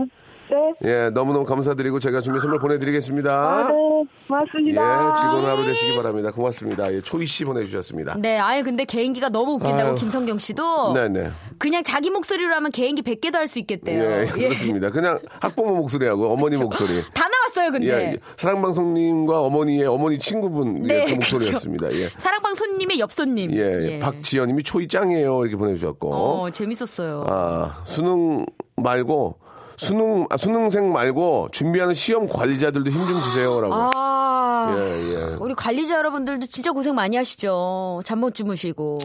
[0.86, 3.32] 예, 너무너무 감사드리고 제가 준비 선물 보내드리겠습니다.
[3.32, 3.74] 아, 네.
[3.74, 5.16] 예, 고맙습니다.
[5.16, 6.32] 즐거운 하루 되시기 바랍니다.
[6.32, 6.94] 고맙습니다.
[6.94, 8.16] 예, 초이 씨 보내주셨습니다.
[8.20, 9.96] 네, 아니, 근데 개인기가 너무 웃긴다고 아유.
[9.96, 10.94] 김성경 씨도.
[10.94, 11.32] 네네.
[11.58, 14.04] 그냥 자기 목소리로 하면 개인기 100개도 할 수 있겠대요.
[14.04, 14.90] 예, 그렇습니다.
[14.90, 17.02] 그냥 학부모 목소리하고 어머니 목소리.
[17.14, 17.72] 다 나왔어요.
[17.72, 17.88] 근데.
[17.88, 21.94] 예, 사랑방송님과 어머니의 어머니 친구분 예, 네, 그 목소리였습니다.
[21.94, 22.10] 예.
[22.18, 23.52] 사랑방 손님의 옆손님.
[23.54, 27.24] 예, 박지연님이 초이 짱이에요 이렇게 보내주셨고, 어, 재밌었어요.
[27.28, 28.46] 아 수능
[28.78, 29.38] 말고
[29.78, 33.74] 수능 아, 수능생 말고 준비하는 시험 관리자들도 힘 좀 주세요라고.
[33.74, 35.36] 아, 예, 예.
[35.40, 38.02] 우리 관리자 여러분들도 진짜 고생 많이 하시죠.
[38.06, 38.98] 잠 못 주무시고.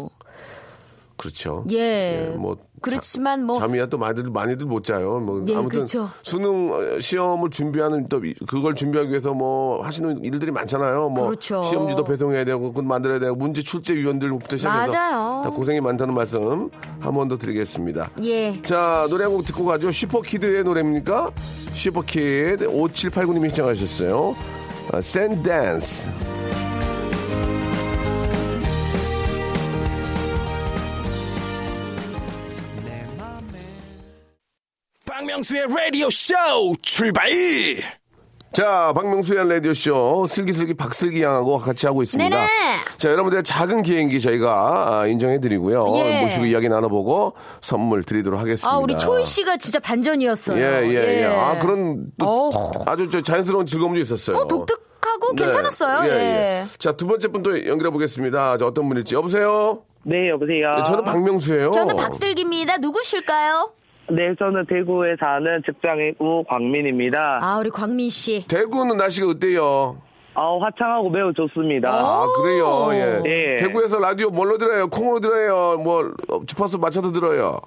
[1.21, 1.65] 그렇죠.
[1.71, 2.33] 예.
[2.39, 5.21] 뭐 그렇지만 뭐 잠이야 또 많이들 많이들 못 자요.
[5.21, 6.09] 뭐 예, 아무튼 그렇죠.
[6.23, 11.11] 수능 어, 시험을 준비하는 또 이- 그걸 준비하기 위해서 뭐 하시는 일들이 많잖아요.
[11.11, 11.63] 뭐 그렇죠.
[11.63, 15.43] 시험지도 배송해야 되고 그건 만들어야 되고 문제 출제 위원들부터 시작해서 맞아요.
[15.45, 18.09] 다 고생이 많다는 말씀 한 번 더 드리겠습니다.
[18.25, 18.63] 예.
[18.63, 19.93] 자 노래 한 곡 듣고 가죠.
[19.93, 21.31] 슈퍼키드의 노래입니까?
[21.75, 24.35] 슈퍼키드 5789님이 신청하셨어요.
[24.93, 26.09] 아, 샌댄스.
[35.21, 36.35] 박명수의 라디오 쇼
[36.81, 37.29] 출발!
[38.55, 42.29] 자, 박명수의 라디오쇼 슬기슬기 박슬기 양하고 같이 하고 있습니다.
[42.35, 42.49] 네네.
[42.97, 45.99] 자, 여러분들의 작은 기행기 저희가 아, 인정해드리고요.
[45.99, 46.23] 예.
[46.23, 48.73] 모시고 이야기 나눠보고 선물 드리도록 하겠습니다.
[48.73, 50.59] 아, 우리 초이 씨가 진짜 반전이었어요.
[50.59, 51.27] 예, 예, 예.
[51.27, 52.51] 아, 그런 또 어.
[52.87, 54.39] 아주 저 자연스러운 즐거움도 있었어요.
[54.39, 55.45] 어, 독특하고 네.
[55.45, 56.11] 괜찮았어요.
[56.11, 56.65] 예.
[56.79, 58.57] 자, 두 번째 분 또 연결해 보겠습니다.
[58.57, 59.15] 자, 어떤 분일지.
[59.15, 59.83] 여보세요?
[60.03, 60.77] 네, 여보세요.
[60.79, 61.71] 네, 저는 박명수예요.
[61.73, 62.79] 저는 박슬기입니다.
[62.79, 63.75] 누구실까요?
[64.11, 67.39] 네, 저는 대구에 사는 직장이고 광민입니다.
[67.43, 68.47] 아, 우리 광민 씨.
[68.49, 69.99] 대구는 날씨가 어때요?
[70.35, 71.91] 어, 화창하고 매우 좋습니다.
[71.91, 72.89] 아, 그래요.
[72.93, 73.23] 예.
[73.25, 73.57] 예.
[73.57, 74.89] 대구에서 라디오 뭘로 들어요?
[74.89, 75.79] 콩으로 들어요?
[75.79, 77.61] 뭐, 어, 주파수 맞춰서 들어요?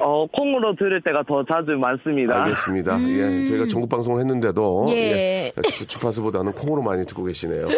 [0.00, 2.44] 어, 콩으로 들을 때가 더 자주 많습니다.
[2.44, 3.00] 알겠습니다.
[3.02, 4.88] 예, 저희가 전국 방송을 했는데도 음.
[4.90, 5.52] 예.
[5.56, 7.68] 예, 주파수보다는 콩으로 많이 듣고 계시네요.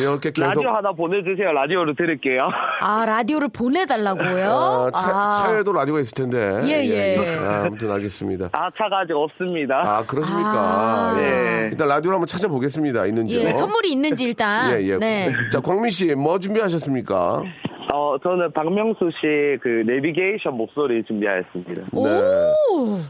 [0.00, 1.52] 이렇게 계속 라디오 하나 보내주세요.
[1.52, 2.48] 라디오로 들을게요.
[2.80, 4.46] 아, 라디오를 보내달라고요?
[4.46, 5.42] 아, 차, 아.
[5.46, 6.60] 차에도 라디오가 있을 텐데.
[6.64, 7.38] 예, 예.
[7.38, 8.50] 아, 아무튼 알겠습니다.
[8.52, 9.76] 아, 차가 아직 없습니다.
[9.84, 10.50] 아, 그렇습니까?
[10.52, 11.16] 아.
[11.20, 11.68] 예.
[11.70, 13.06] 일단 라디오를 한번 찾아보겠습니다.
[13.06, 13.40] 있는지요.
[13.40, 14.78] 예, 선물이 있는지 일단.
[14.78, 14.96] 예, 예.
[14.98, 15.32] 네.
[15.50, 17.42] 자, 광민 씨, 뭐 준비하셨습니까?
[17.94, 21.82] 어, 저는 박명수 씨그 내비게이션 목소리 준비하였습니다.
[21.92, 22.10] 네.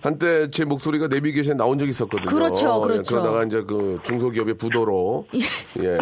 [0.02, 2.28] 한때 제 목소리가 내비게이션에 나온 적이 있었거든요.
[2.28, 3.16] 그렇죠, 예, 그렇죠.
[3.16, 5.26] 그러다가 이제 그 중소기업의 부도로
[5.80, 5.96] 예.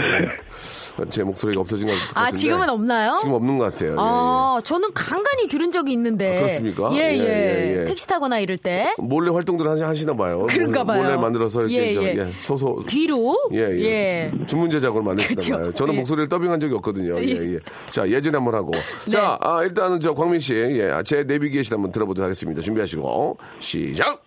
[1.08, 2.12] 제 목소리가 없어진 것 같은데.
[2.20, 3.16] 아, 지금은 없나요?
[3.20, 3.92] 지금 없는 것 같아요.
[3.92, 6.36] 예, 아, 저는 간간히 들은 적이 있는데.
[6.36, 6.90] 아, 그렇습니까?
[6.92, 7.18] 예, 예.
[7.18, 7.84] 예, 예, 예.
[7.86, 8.88] 택시 타거나 이럴 때.
[8.98, 9.02] 예.
[9.02, 10.46] 몰래 활동들 하시- 하시나 봐요.
[10.48, 11.20] 그런가 몰래 봐요.
[11.20, 12.06] 만들어서 이렇게 예, 저, 예.
[12.18, 13.36] 예, 소소 뒤로.
[13.52, 14.32] 예, 예.
[14.46, 15.56] 전문 제작으로 만드시나 그쵸.
[15.56, 15.72] 봐요.
[15.72, 15.98] 저는 예.
[15.98, 17.16] 목소리를 더빙한 적이 없거든요.
[17.22, 17.54] 예, 예.
[17.54, 17.58] 예.
[17.88, 18.72] 자, 예전에 한번 하고.
[19.10, 19.48] 자, 네.
[19.48, 22.60] 아, 일단은 저 광민 씨, 예, 제 내비게이션 한번 들어보도록 하겠습니다.
[22.60, 24.22] 준비하시고 시작.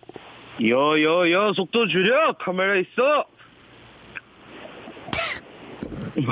[0.66, 3.26] 여여여 속도 줄여 카메라 있어.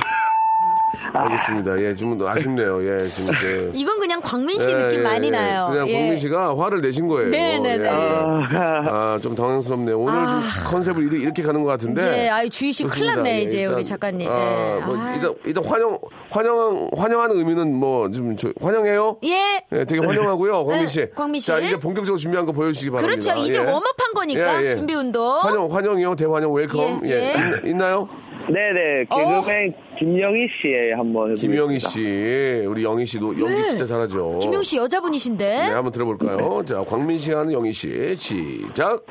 [1.13, 1.82] 알겠습니다.
[1.82, 2.82] 예, 좀 아쉽네요.
[2.86, 5.32] 예, 지금 그 이건 그냥 광민 씨 예, 느낌 예, 많이 예.
[5.32, 5.67] 나요.
[5.71, 5.93] 그냥 예.
[5.93, 7.29] 광민 씨가 화를 내신 거예요.
[7.29, 7.84] 네, 네, 네.
[7.86, 7.89] 예, 예.
[7.89, 9.99] 아, 좀 당황스럽네요.
[9.99, 10.39] 오늘 좀
[10.71, 12.25] 컨셉을 이렇게, 이렇게 가는 것 같은데.
[12.25, 13.08] 예, 아유, 주희 씨 큰일.
[13.08, 14.29] 났네, 예, 이제 일단, 우리 작가님.
[14.29, 14.86] 아, 예.
[14.86, 15.13] 뭐 아.
[15.15, 19.17] 일단, 일단 환영, 환영, 환영하는 의미는 뭐, 좀, 저- 환영해요?
[19.25, 19.65] 예.
[19.71, 20.99] 예, 되게 환영하고요, 광민 씨.
[20.99, 21.47] 네, 광민 씨.
[21.47, 23.34] 자, 이제 본격적으로 준비한 거 보여주시기 바랍니다.
[23.34, 23.45] 그렇죠.
[23.47, 23.63] 이제 예.
[23.63, 24.75] warm up한 거니까 예, 예.
[24.75, 25.39] 준비 운동.
[25.41, 27.01] 환영, 환영이요, 대환영, welcome.
[27.06, 27.34] 예, 예.
[27.65, 27.69] 예.
[27.69, 28.08] 있, 나요
[28.47, 31.41] 네네 개그맨 김영희 씨 한번 해보겠습니다.
[31.41, 33.67] 김영희 씨, 우리 영희 씨도 연기 네.
[33.69, 34.39] 진짜 잘하죠.
[34.41, 35.45] 김용 씨 여자분이신데.
[35.67, 36.63] 네, 한번 들어볼까요?
[36.65, 39.06] 자, 광민 씨 하는 영희 씨, 시작.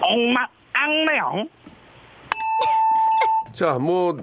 [0.00, 1.48] 엉마 앙매영.
[3.52, 4.16] 자, 뭐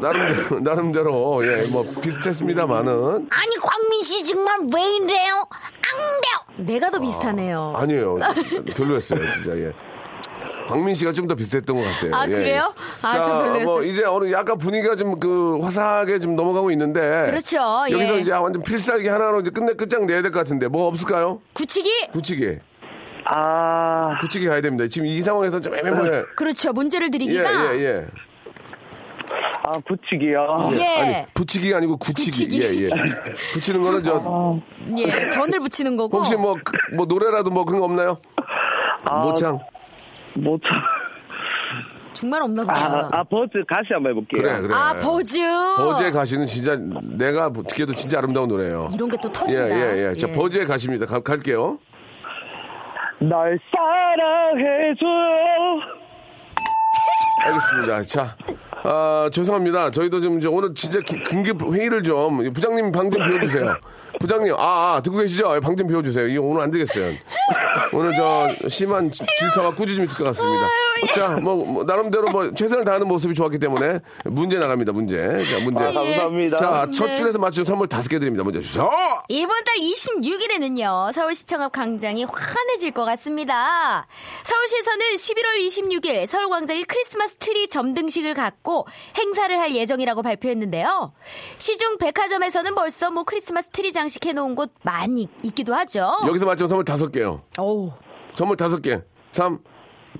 [0.00, 2.94] 나름대로 나름대로 예, 뭐 비슷했습니다만은
[3.28, 5.46] 아니 광민 씨 정말 왜 이래요?
[5.92, 6.66] 앙대요.
[6.66, 7.74] 내가 더 비슷하네요.
[7.76, 8.18] 아니에요.
[8.74, 9.54] 별로였어요, 진짜.
[9.58, 9.72] 예.
[10.70, 12.14] 광민 씨가 좀 더 비슷했던 것 같아요.
[12.14, 12.74] 아, 예, 그래요?
[12.76, 13.06] 예.
[13.06, 13.64] 아, 자, 좀 별로였어요.
[13.64, 17.00] 뭐 이제 어느 약간 분위기가 좀 그 화사하게 좀 넘어가고 있는데.
[17.00, 17.58] 그렇죠,
[17.90, 18.20] 여기서 예.
[18.20, 21.40] 이제 완전 필살기 하나로 이제 끝내 끝장 내야 될 것 같은데 뭐 없을까요?
[21.52, 21.90] 굳히기.
[22.12, 22.58] 굳히기,
[23.26, 24.86] 아 굳히기 가야 됩니다.
[24.88, 26.22] 지금 이 상황에서 좀 애매모호해.
[26.36, 26.72] 그렇죠.
[26.72, 27.76] 문제를 예, 드리기가.
[27.76, 28.06] 예, 예.
[29.62, 30.70] 아, 붙이기요.
[30.74, 30.84] 예.
[31.00, 32.30] 아니, 붙이기가 아니고 굳히기.
[32.30, 32.62] 굳히기.
[32.62, 32.88] 예, 예.
[33.52, 34.58] 붙이는 거는 저
[34.98, 36.18] 예, 전을 붙이는 거고.
[36.18, 38.18] 혹시 뭐, 그- 뭐 노래라도 뭐 그런 거 없나요?
[39.22, 39.58] 모창.
[40.34, 40.80] 못 참.
[42.12, 43.08] 정말 없나 아, 보다.
[43.12, 44.42] 아, 버즈 다시 한번 해볼게요.
[44.42, 44.74] 그래, 그래.
[44.74, 45.38] 아, 버즈.
[45.76, 48.88] 버즈의 가시는 진짜 내가 듣기에도 진짜 아름다운 노래예요.
[48.92, 49.70] 이런 게또 예, 터진다.
[49.70, 50.14] 예, 예.
[50.16, 51.06] 자, 버즈의 가시입니다.
[51.06, 51.78] 가, 갈게요.
[53.20, 55.00] 널 사랑해줘요.
[57.46, 58.02] 알겠습니다.
[58.02, 58.36] 자,
[58.84, 59.90] 아, 죄송합니다.
[59.90, 63.76] 저희도 지금 이제 오늘 진짜 기- 긴급 회의를 좀 부장님 방 좀 비워주세요.
[64.20, 65.58] 부장님, 아, 아, 듣고 계시죠?
[65.60, 66.26] 방 좀 비워주세요.
[66.28, 67.12] 이거 오늘 안 되겠어요.
[67.92, 70.66] 오늘 저 심한 지- 질타와 꾸짖음 있을 것 같습니다.
[71.14, 74.92] 자, 뭐, 뭐, 나름대로 뭐 최선을 다하는 모습이 좋았기 때문에 문제 나갑니다.
[74.92, 75.16] 문제.
[75.44, 75.82] 자, 문제.
[75.84, 76.56] 아, 감사합니다.
[76.56, 77.16] 자, 첫 네.
[77.16, 78.44] 줄에서 맞춘 선물 다섯 개 드립니다.
[78.44, 78.90] 문제 주세요.
[79.28, 84.06] 이번 달 26일에는요, 서울시청 앞 광장이 환해질 것 같습니다.
[84.44, 88.86] 서울시에서는 11월 26일 서울 광장에 크리스마스 트리 점등식을 갖고
[89.16, 91.12] 행사를 할 예정이라고 발표했는데요.
[91.58, 96.12] 시중 백화점에서는 벌써 뭐 크리스마스 트리 장식해 놓은 곳 많이 있기도 하죠.
[96.26, 97.39] 여기서 맞춘 선물 다섯 개요.
[97.58, 97.90] 어우.
[98.34, 99.00] 선물 다섯 개.
[99.32, 99.58] 3,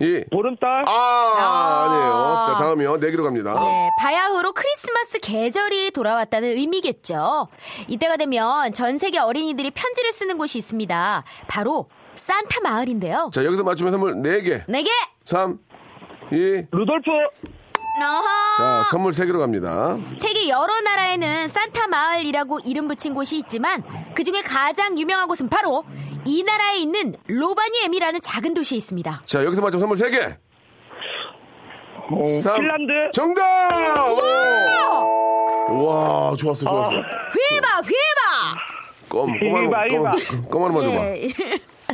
[0.00, 0.84] 2, 보름달?
[0.86, 2.46] 아, 아니에요.
[2.46, 3.00] 자, 다음이요.
[3.00, 3.56] 네 개로 갑니다.
[3.60, 7.48] 예, 바야흐로 크리스마스 계절이 돌아왔다는 의미겠죠.
[7.88, 11.24] 이때가 되면 전 세계 어린이들이 편지를 쓰는 곳이 있습니다.
[11.48, 13.30] 바로 산타 마을인데요.
[13.32, 14.62] 자, 여기서 맞추면 선물 네 개.
[14.68, 14.90] 네 개!
[15.24, 15.58] 3,
[16.32, 17.10] 2, 루돌프!
[18.00, 18.22] 어허!
[18.56, 19.98] 자, 선물 세 개로 갑니다.
[20.16, 23.82] 세계 여러 나라에는 산타 마을이라고 이름 붙인 곳이 있지만
[24.14, 25.84] 그 중에 가장 유명한 곳은 바로
[26.24, 29.22] 이 나라에 있는 로바니엠이라는 작은 도시에 있습니다.
[29.24, 30.36] 자, 여기서 맞추면 선물 세 개.
[32.12, 32.56] 어, 삼.
[32.60, 32.92] 핀란드?
[33.12, 33.44] 정답!
[35.68, 35.84] 오!
[35.86, 36.90] 와, 좋았어, 좋았어.
[36.90, 38.56] 휘바 휘바!
[39.08, 40.10] 껌, 껌 이봐, 하나, 이봐.
[40.10, 40.96] 껌, 껌 하나만 줘봐.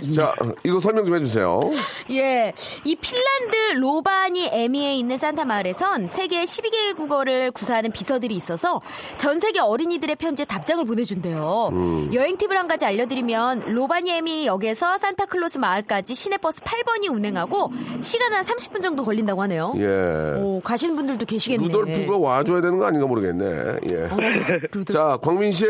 [0.05, 1.71] 예, 자, 이거 설명 좀 해주세요.
[2.11, 2.53] 예,
[2.85, 8.81] 이 핀란드 로바니 에미에 있는 산타 마을에선 세계 12개 국어를 구사하는 비서들이 있어서
[9.17, 11.71] 전 세계 어린이들의 편지에 답장을 보내준대요.
[11.73, 12.11] 음.
[12.15, 18.45] 여행 팁을 한 가지 알려드리면 로바니 에미 역에서 산타클로스 마을까지 시내버스 8번이 운행하고 시간 한
[18.45, 19.75] 30분 정도 걸린다고 하네요.
[19.79, 20.41] 예.
[20.41, 21.67] 오, 가시는 분들도 계시겠네.
[21.67, 23.79] 루돌프가 와줘야 되는 거 아닌가 모르겠네.
[23.93, 23.97] 예.
[24.05, 24.17] 어.
[24.93, 25.67] 자, 광민 씨.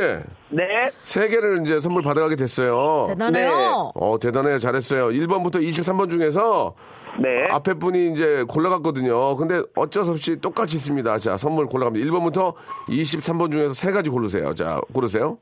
[0.48, 0.62] 네.
[1.02, 3.06] 세 개를 이제 선물 받아가게 됐어요.
[3.08, 3.92] 대단해요.
[3.94, 4.58] 어, 대단해요.
[4.58, 5.08] 잘했어요.
[5.08, 6.74] 1번부터 23번 중에서
[7.18, 7.28] 네.
[7.50, 9.36] 앞에 분이 이제 골라갔거든요.
[9.36, 11.18] 근데 어쩔 수 없이 똑같이 있습니다.
[11.18, 12.06] 자, 선물 골라갑니다.
[12.06, 12.54] 1번부터
[12.88, 14.54] 23번 중에서 세 가지 고르세요.
[14.54, 15.38] 자, 고르세요.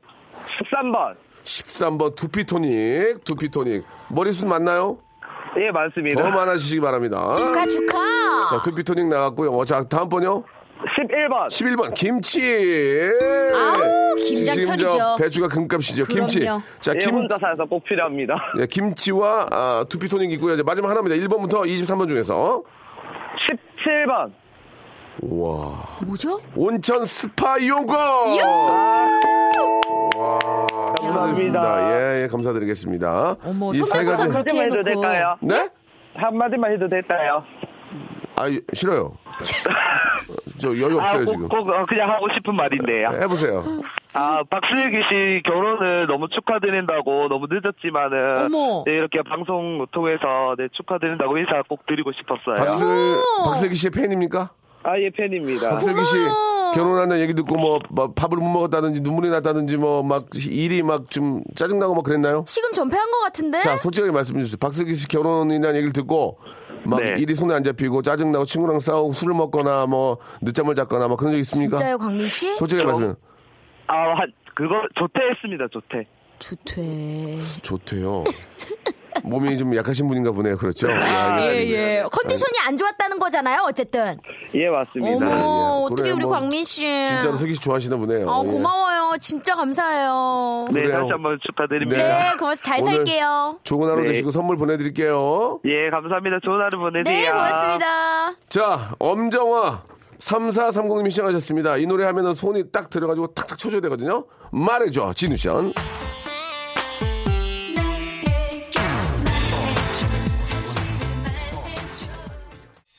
[0.71, 1.15] 13번.
[1.43, 3.83] 13번 두피토닉, 두피토닉.
[4.09, 4.97] 머리숱 맞나요?
[5.57, 6.21] 예, 많습니다.
[6.21, 7.35] 더 많아지시기 바랍니다.
[7.35, 8.47] 축하 축하.
[8.49, 9.51] 자, 두피토닉 나갔고요.
[9.51, 10.43] 어, 자, 다음 번요.
[10.83, 11.47] 11번.
[11.47, 12.41] 11번 김치.
[13.53, 14.77] 아우, 김장철이죠.
[14.77, 16.05] 지금 저 배추가 금값이죠.
[16.05, 16.39] 김치.
[16.39, 16.61] 그럼요.
[16.79, 18.35] 자, 예, 김 혼자 살아서 꼭 필요합니다.
[18.59, 20.53] 예, 김치와 아, 두피토닉 있고요.
[20.53, 21.15] 이제 마지막 하나입니다.
[21.15, 22.61] 1번부터 23번 중에서
[23.83, 24.31] 17번.
[25.21, 26.41] 와 뭐죠?
[26.55, 27.95] 온천 스파 이용권.
[30.17, 31.91] 와 축하드립니다.
[31.91, 33.37] 예, 예, 감사드리겠습니다.
[33.45, 34.81] 어머, 이세 가지- 그렇게 한마디만 해도.
[34.83, 35.37] 될까요?
[35.41, 35.69] 네?
[36.15, 37.43] 한마디만 해도 될까요?
[38.35, 39.13] 아 싫어요.
[40.65, 41.47] 저 여유 아, 없어요 꼭, 지금.
[41.49, 43.09] 꼭 어, 그냥 하고 싶은 말인데요.
[43.21, 43.63] 해보세요.
[44.13, 48.83] 아, 박슬기 씨 결혼을 너무 축하드린다고 너무 늦었지만은 어머.
[48.85, 52.55] 네, 이렇게 방송 통해서 네, 축하드린다고 인사 꼭 드리고 싶었어요.
[52.65, 52.87] 박슬
[53.43, 54.49] 박슬기 씨의 팬입니까?
[54.83, 55.69] 아, 예, 팬입니다.
[55.69, 56.17] 박슬기 씨.
[56.73, 61.41] 결혼하는 얘기 듣고 뭐, 뭐 밥을 못 먹었다든지 눈물이 났다든지 뭐 막 일이 막 좀
[61.55, 62.43] 짜증나고 막 그랬나요?
[62.47, 63.59] 지금 전폐한 것 같은데?
[63.61, 64.57] 자, 솔직하게 말씀해 주세요.
[64.59, 66.37] 박슬기 씨 결혼이라는 얘기를 듣고
[66.85, 67.15] 막 네.
[67.17, 71.39] 일이 손에 안 잡히고 짜증나고 친구랑 싸우고 술을 먹거나 뭐 늦잠을 잤거나 뭐 그런 적
[71.39, 71.77] 있습니까?
[71.77, 72.55] 진짜요, 광민 씨?
[72.55, 73.13] 솔직하게 말씀해.
[73.87, 76.07] 아, 한, 그거 조퇴했습니다, 조퇴.
[76.39, 77.39] 좋대.
[77.61, 78.23] 좋대요.
[79.23, 80.57] 몸이 좀 약하신 분인가 보네요.
[80.57, 80.89] 그렇죠?
[80.89, 81.73] 예, 예, 알겠습니다.
[81.73, 82.03] 예.
[82.11, 84.17] 컨디션이 안 좋았다는 거잖아요, 어쨌든.
[84.53, 85.25] 예, 맞습니다.
[85.25, 85.85] 어머, 예.
[85.85, 86.81] 어떻게 그래, 우리 뭐 광민 씨.
[86.81, 88.29] 진짜로 슬기 씨 좋아하시나 보네요.
[88.29, 88.47] 아, 예.
[88.47, 89.17] 고마워요.
[89.19, 90.67] 진짜 감사해요.
[90.71, 90.99] 네, 그래요.
[90.99, 91.97] 다시 한번 축하드립니다.
[91.97, 92.63] 네, 고맙습니다.
[92.63, 93.59] 잘 살게요.
[93.63, 94.07] 좋은 하루 네.
[94.07, 95.61] 되시고 선물 보내드릴게요.
[95.65, 96.39] 예, 감사합니다.
[96.43, 97.03] 좋은 하루 보내세요.
[97.03, 98.35] 네, 고맙습니다.
[98.49, 99.83] 자, 엄정화
[100.19, 101.77] 3430님이 시작하셨습니다.
[101.77, 104.25] 이 노래 하면은 손이 딱 들어가지고 탁탁 쳐줘야 되거든요.
[104.51, 105.73] 말해줘, 진우션.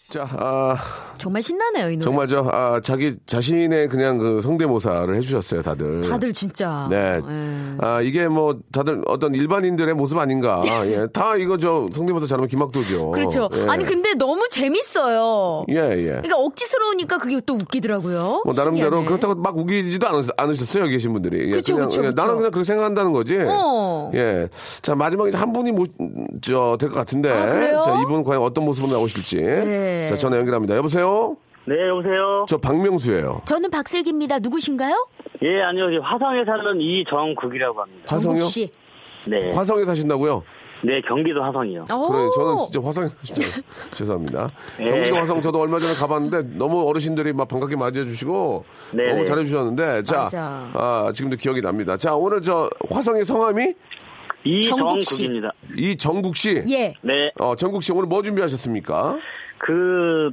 [0.08, 0.76] 자, 아,
[1.18, 2.04] 정말 신나네요, 이 노래.
[2.04, 6.02] 정말 저, 아, 자기 자신의 그냥 그 성대모사를 해주셨어요, 다들.
[6.02, 6.86] 다들 진짜.
[6.90, 6.96] 네.
[6.96, 7.76] 예.
[7.78, 10.62] 아, 이게 뭐, 다들 어떤 일반인들의 모습 아닌가.
[10.86, 11.06] 예.
[11.12, 13.10] 다 이거 저 성대모사 잘하면 김학도죠.
[13.10, 13.48] 그렇죠.
[13.54, 13.66] 예.
[13.68, 15.64] 아니, 근데 너무 재밌어요.
[15.70, 16.04] 예, 예.
[16.04, 18.42] 그러니까 억지스러우니까 그게 또 웃기더라고요.
[18.44, 19.06] 뭐 나름대로 신기하네.
[19.06, 21.48] 그렇다고 막 우기지도 않으, 않으셨어요 여기 계신 분들이.
[21.48, 22.22] 예, 그쵸, 그냥, 그쵸, 예, 그쵸.
[22.22, 23.38] 나는 그냥 그렇게 생각한다는 거지.
[23.46, 24.10] 어.
[24.14, 24.48] 예.
[24.82, 27.30] 자 마지막에 한 분이 뭐저될 것 같은데.
[27.30, 27.82] 아?
[27.82, 29.36] 자 이분 과연 어떤 모습으로 나오실지.
[29.36, 30.06] 네.
[30.08, 30.76] 자 전화 연결합니다.
[30.76, 31.05] 여보세요.
[31.64, 32.46] 네, 여보세요?
[32.48, 33.42] 저 박명수예요.
[33.44, 34.38] 저는 박슬기입니다.
[34.38, 35.08] 누구신가요?
[35.42, 35.92] 예, 아니요.
[35.92, 38.02] 저 화성에 사는 이정국이라고 합니다.
[38.08, 38.40] 화성요?
[38.42, 38.70] 씨.
[39.26, 39.50] 네.
[39.52, 40.44] 화성에 사신다고요?
[40.84, 41.86] 네, 경기도 화성이요.
[41.92, 42.08] 오.
[42.08, 43.42] 그래 저는 진짜 화성에 사시죠.
[43.94, 44.50] 죄송합니다.
[44.78, 44.84] 네.
[44.84, 49.24] 경기도 화성 저도 얼마 전에 가봤는데 너무 어르신들이 막 반갑게 맞이해주시고 네, 너무 네.
[49.24, 50.70] 잘해주셨는데 자 맞아.
[50.74, 51.96] 아, 지금도 기억이 납니다.
[51.96, 53.74] 자 오늘 저 화성의 성함이
[54.68, 55.24] 정국 씨.
[55.24, 55.52] 이정국입니다.
[55.76, 56.62] 이정국 씨.
[56.68, 56.94] 예.
[57.02, 59.18] 네, 어, 정국 씨 오늘 뭐 준비하셨습니까?
[59.58, 60.30] 그,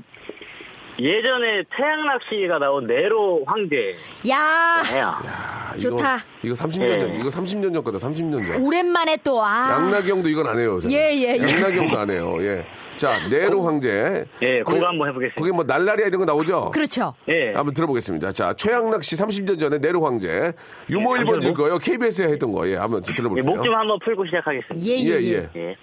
[1.00, 3.96] 예전에 태양락 씨가 나온 네로 황제
[4.30, 5.12] 야 해요.
[5.26, 6.18] 아, 좋다.
[6.44, 7.20] 이거, 이거 30년 전, 예.
[7.20, 8.62] 이거 30년 전 거다, 30년 전.
[8.62, 9.80] 오랜만에 또 아.
[10.06, 10.80] 형도 이건 안 해요.
[10.88, 11.48] 예, 예, 예.
[11.78, 12.36] 형도 안 해요.
[12.42, 12.66] 예.
[12.96, 14.24] 자, 네로 황제.
[14.44, 15.40] 예, 거기- 그거 한번 해보겠습니다.
[15.40, 16.70] 거기 뭐 날라리아 이런 거 나오죠?
[16.72, 17.16] 그렇죠.
[17.28, 17.54] 예.
[17.54, 18.32] 한번 들어보겠습니다.
[18.34, 20.54] 자, 최양락 씨 30년 전에 네로 황제.
[20.92, 21.80] 유머 예, 1번 줄 목- 거예요.
[21.80, 22.68] KBS에 했던 거.
[22.70, 23.44] 예, 한번 예, 들어볼게요.
[23.52, 24.88] 목 좀 한번 풀고 시작하겠습니다.
[24.88, 25.50] 예, 예, 예, 예.
[25.56, 25.60] 예.
[25.70, 25.76] 예.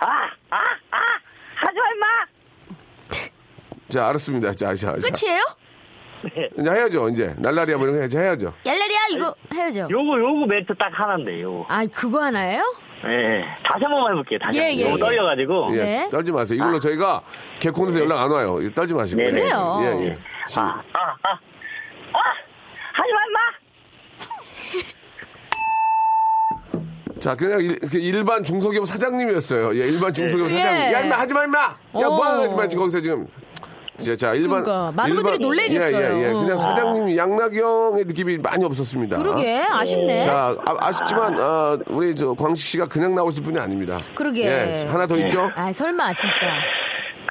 [0.00, 0.06] 아,
[0.50, 0.56] 아,
[0.90, 0.98] 아,
[1.56, 2.06] 하지 마, 임마!
[3.88, 4.52] 자, 알았습니다.
[4.52, 5.08] 자, 자, 자.
[5.10, 5.40] 끝이에요?
[6.58, 7.34] 이제 해야죠, 이제.
[7.38, 8.18] 날라리아 뭐 이런 거 해야죠.
[8.18, 8.52] 해야죠.
[8.64, 9.88] 얄라리야 이거 해야죠.
[9.90, 11.66] 요거, 요거 멘트 딱 하나인데, 요거.
[11.68, 12.62] 아 그거 하나예요?
[13.04, 14.78] 예, 다시 한 번만 해볼게요, 다시 예, 한 번.
[14.78, 14.98] 예, 너무 예.
[15.00, 15.68] 떨려가지고.
[15.76, 16.08] 예, 네.
[16.10, 16.56] 떨지 마세요.
[16.56, 17.22] 이걸로 저희가
[17.60, 18.60] 개콘에서 연락 안 와요.
[18.60, 19.20] 이거 떨지 마시고.
[19.20, 19.40] 네, 네.
[19.42, 19.78] 그래요.
[19.82, 20.18] 예, 예.
[20.48, 21.30] 시- 아, 아, 아,
[22.12, 22.18] 아!
[22.94, 23.38] 하지 마, 임마!
[27.20, 29.74] 자, 그냥 일, 그 일반 중소기업 사장님이었어요.
[29.76, 30.56] 예, 일반 중소기업 예.
[30.56, 30.92] 사장님.
[30.92, 31.58] 야, 임마, 하지 마, 임마!
[31.58, 32.00] 야, 어.
[32.10, 33.26] 뭐 하는 거야, 지금 거기서 지금.
[34.00, 34.62] 이제 자, 일반.
[34.62, 35.96] 그러니까, 많은 분들이 놀래겠어요.
[35.96, 36.32] 예, 예, 예.
[36.32, 36.58] 그냥 어.
[36.58, 39.16] 사장님, 양락이 형의 느낌이 많이 없었습니다.
[39.18, 40.26] 그러게 아쉽네.
[40.26, 44.00] 자, 아, 쉽지만 아, 우리 저 광식 씨가 그냥 나오실 분이 아닙니다.
[44.14, 44.44] 그러게.
[44.46, 45.50] 예, 하나 더 있죠?
[45.54, 46.34] 아 설마 진짜.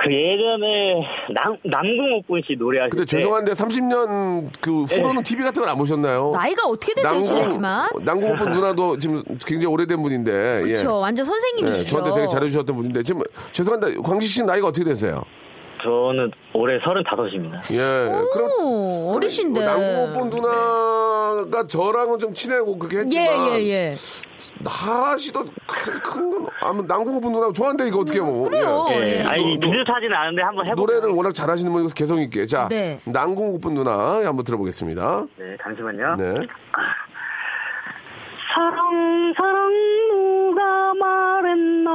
[0.04, 3.17] 그 예전에 남, 남궁옥분 씨 노래하실 근데 때.
[3.17, 6.32] 죄송한데 30년 그 후로는 TV 같은 걸 안 보셨나요?
[6.36, 7.89] 나이가 어떻게 되세요 실례지만.
[8.01, 10.58] 남궁옥분 누나도 지금 굉장히 오래된 분인데.
[10.60, 10.63] 예.
[10.63, 10.99] 그렇죠.
[10.99, 11.89] 완전 네, 선생님이시죠.
[11.91, 13.21] 저한테 되게 잘해주셨던 분인데 지금
[13.54, 15.23] 죄송한데 광식 씨 나이가 어떻게 되세요?
[15.86, 17.62] 저는 올해 35입니다.
[17.74, 18.12] 예.
[18.34, 19.63] 그럼 오, 어리신데.
[19.63, 23.95] 남궁옥분 누나가 저랑은 좀 친하고 그렇게 했지만 예 예 예.
[24.63, 25.45] 나 씨도
[26.04, 28.88] 큰건 아무 남궁옥분 누나 좋아한데 이거 어떻게 뭐 그래요.
[28.91, 29.24] 예, 예.
[29.24, 30.98] 아니, 비슷하지는 않은데 한번 해볼게요.
[31.00, 33.00] 노래를 워낙 잘하시는 분이서 개성 있게 자 네.
[33.05, 35.26] 남궁옥분 누나 한번 들어보겠습니다.
[35.38, 36.15] 네, 잠시만요.
[36.17, 36.34] 네.
[38.56, 39.71] 사랑, 사랑,
[40.10, 41.91] 누가 말했나.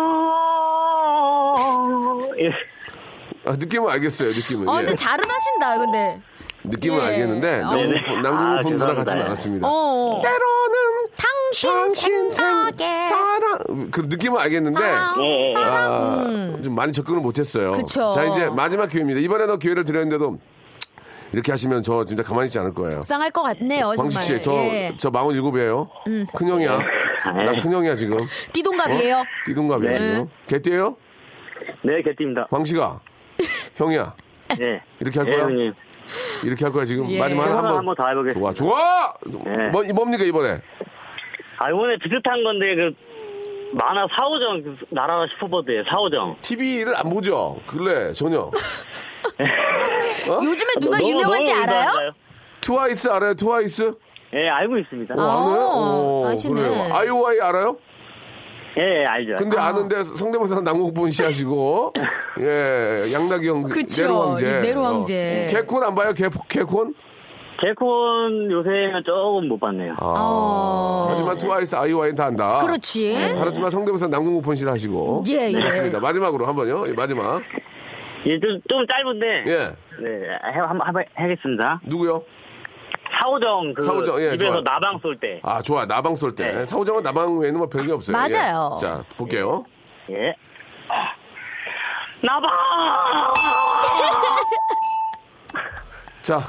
[3.47, 3.51] 예.
[3.51, 4.29] 아, 느낌은 알겠어요.
[4.31, 4.69] 느낌은.
[4.69, 4.83] 어 예.
[4.85, 6.19] 근데 잘은 하신다 근데.
[6.65, 7.03] 느낌은 예.
[7.07, 7.75] 알겠는데 어.
[7.75, 8.95] 남궁 남궁 아, 죄송합니다.
[8.95, 9.67] 같지는 않았습니다.
[9.69, 10.21] 어.
[10.23, 15.53] 때로는 당신, 당신 생각에 사랑 그 느낌은 알겠는데 사랑, 네.
[15.55, 15.73] 사랑.
[15.93, 16.61] 아, 음.
[16.63, 17.73] 좀 많이 접근을 못했어요.
[17.73, 18.13] 그쵸.
[18.15, 19.21] 자 이제 마지막 기회입니다.
[19.21, 20.39] 이번에도 기회를 드렸는데도
[21.33, 22.97] 이렇게 하시면 저 진짜 가만히 있지 않을 거예요.
[22.97, 24.13] 속상할 것 같네요 정말.
[24.15, 24.89] 광식 씨, 저, 예.
[24.91, 24.95] 음.
[24.99, 25.89] 저 마흔 일곱이에요.
[26.37, 26.79] 큰형이야.
[27.25, 28.19] 나 큰형이야, 지금.
[28.53, 29.23] 띠동갑이에요.
[29.47, 29.99] 띠동갑이야, 네.
[29.99, 30.29] 지금.
[30.49, 30.97] 개띠예요
[31.85, 32.49] 네, 개띠입니다.
[32.51, 33.01] 광식아.
[33.81, 34.15] 형이야.
[34.59, 34.83] 네.
[35.01, 35.45] 이렇게 할 예, 거야?
[35.45, 35.73] 형님.
[36.45, 37.09] 이렇게 할 거야, 지금.
[37.11, 37.19] 예.
[37.19, 37.77] 마지막 이번엔 한번.
[37.79, 38.53] 한번 더 해보겠습니다.
[38.55, 39.45] 좋아, 좋아!
[39.45, 39.69] 네.
[39.71, 40.61] 뭐, 뭡니까, 이번에?
[41.59, 42.93] 아, 이번에 비슷한 건데, 그,
[43.73, 46.37] 만화 사오정, 그 나라라 슈퍼보드의 사오정.
[46.43, 47.61] TV를 안 보죠?
[47.67, 48.41] 근래, 전혀.
[50.29, 50.41] 어?
[50.43, 51.79] 요즘에 누가 너무, 유명한지 너무 알아요?
[51.81, 52.13] 유명한가요?
[52.61, 53.95] 트와이스 알아요, 트와이스?
[54.35, 55.15] 예, 알고 있습니다.
[55.15, 55.61] 어, 아나요?
[55.67, 56.61] 어, 어, 아시네.
[56.61, 56.95] 그래요.
[56.95, 57.77] 아이오아이 알아요?
[58.79, 59.37] 예, 알죠.
[59.37, 59.73] 근데 아.
[59.73, 61.93] 는데 성대모사는 남궁옥분 씨 하시고,
[62.41, 64.47] 예, 양락이 형, 그쵸, 네로 황제.
[64.47, 65.47] 이 네로 황제.
[65.49, 65.53] 어.
[65.53, 66.95] 개콘 안 봐요, 개, 개콘?
[67.61, 69.93] 개콘 요새는 조금 못 봤네요.
[69.99, 71.07] 아, 어.
[71.11, 72.59] 하지만 트와이스, 아이오아이는 다 안다.
[72.65, 73.15] 그렇지.
[73.39, 75.25] 하지만 성대모사 남궁옥분 씨 하시고.
[75.29, 75.53] 예, 예.
[75.53, 76.01] 그렇습니다.
[76.01, 76.89] 마지막으로 한 번요.
[76.89, 77.43] 예, 마지막.
[78.27, 79.45] 예, 좀, 좀 짧은데.
[79.47, 79.57] 예.
[80.03, 80.09] 네,
[80.55, 81.81] 해, 한번 한번 하겠습니다.
[81.85, 82.23] 누구요?
[83.21, 84.61] 사오정, 그, 사오정, 예, 집에서 좋아요.
[84.63, 85.41] 나방 쏠 때.
[85.43, 85.85] 아, 좋아.
[85.85, 86.53] 나방 쏠 때.
[86.53, 86.67] 네.
[86.67, 88.17] 사오정은 나방 외에는 뭐 별게 없어요.
[88.17, 88.77] 맞아요.
[88.77, 88.81] 예.
[88.81, 89.65] 자, 볼게요.
[90.11, 90.35] 예.
[92.23, 92.51] 나방!
[96.23, 96.41] 자.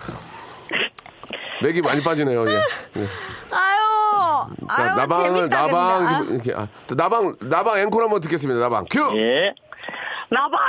[1.62, 2.50] 맥이 많이 빠지네요.
[2.50, 2.54] 예.
[2.56, 3.06] 예.
[3.52, 6.34] 아유, 자, 아유 나방을 재밌다 나방 근데.
[6.34, 8.60] 이렇게 아, 자, 나방 나방 앵콜 한번 듣겠습니다.
[8.62, 9.00] 나방 큐.
[9.18, 9.54] 예.
[10.30, 10.60] 나방!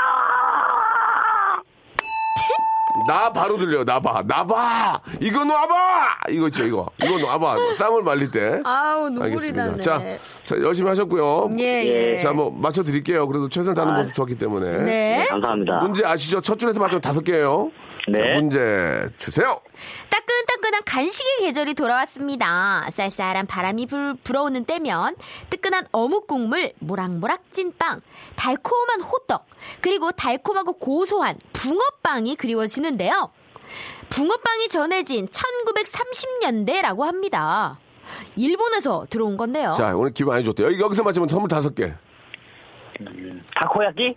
[3.06, 3.84] 나 바로 들려.
[3.84, 4.22] 나봐.
[4.26, 5.00] 나봐.
[5.20, 6.18] 이거 놔봐.
[6.30, 6.88] 이거 있죠, 이거.
[7.02, 7.56] 이거 놔봐.
[7.76, 8.60] 쌈을 말릴 때.
[8.64, 9.64] 아, 아우 눈물이 알겠습니다.
[9.66, 9.80] 나네.
[9.80, 10.00] 자,
[10.44, 11.50] 자, 열심히 하셨고요.
[11.58, 12.18] 예, 예.
[12.18, 13.26] 자, 뭐 맞춰 드릴게요.
[13.28, 14.78] 그래도 최선을 다하는 모습 좋았기 때문에.
[14.78, 15.26] 네.
[15.30, 15.80] 감사합니다.
[15.80, 16.40] 문제 아시죠?
[16.40, 17.70] 첫 줄에서 맞추면 다섯 개예요.
[18.08, 18.18] 네.
[18.18, 19.60] 자, 문제 주세요.
[20.10, 22.88] 따끈따끈한 간식의 계절이 돌아왔습니다.
[22.90, 25.14] 쌀쌀한 바람이 불, 불어오는 때면
[25.50, 28.00] 뜨끈한 어묵 국물, 모락모락 찐빵,
[28.34, 29.46] 달콤한 호떡,
[29.80, 33.30] 그리고 달콤하고 고소한 붕어빵이 그리워지는데요.
[34.10, 37.78] 붕어빵이 전해진 1930년대라고 합니다.
[38.36, 39.72] 일본에서 들어온 건데요.
[39.72, 40.64] 자, 오늘 기분 많이 좋대.
[40.64, 41.94] 여기 여기서 맞추면 선물 다섯 개.
[43.54, 44.16] 다코야끼?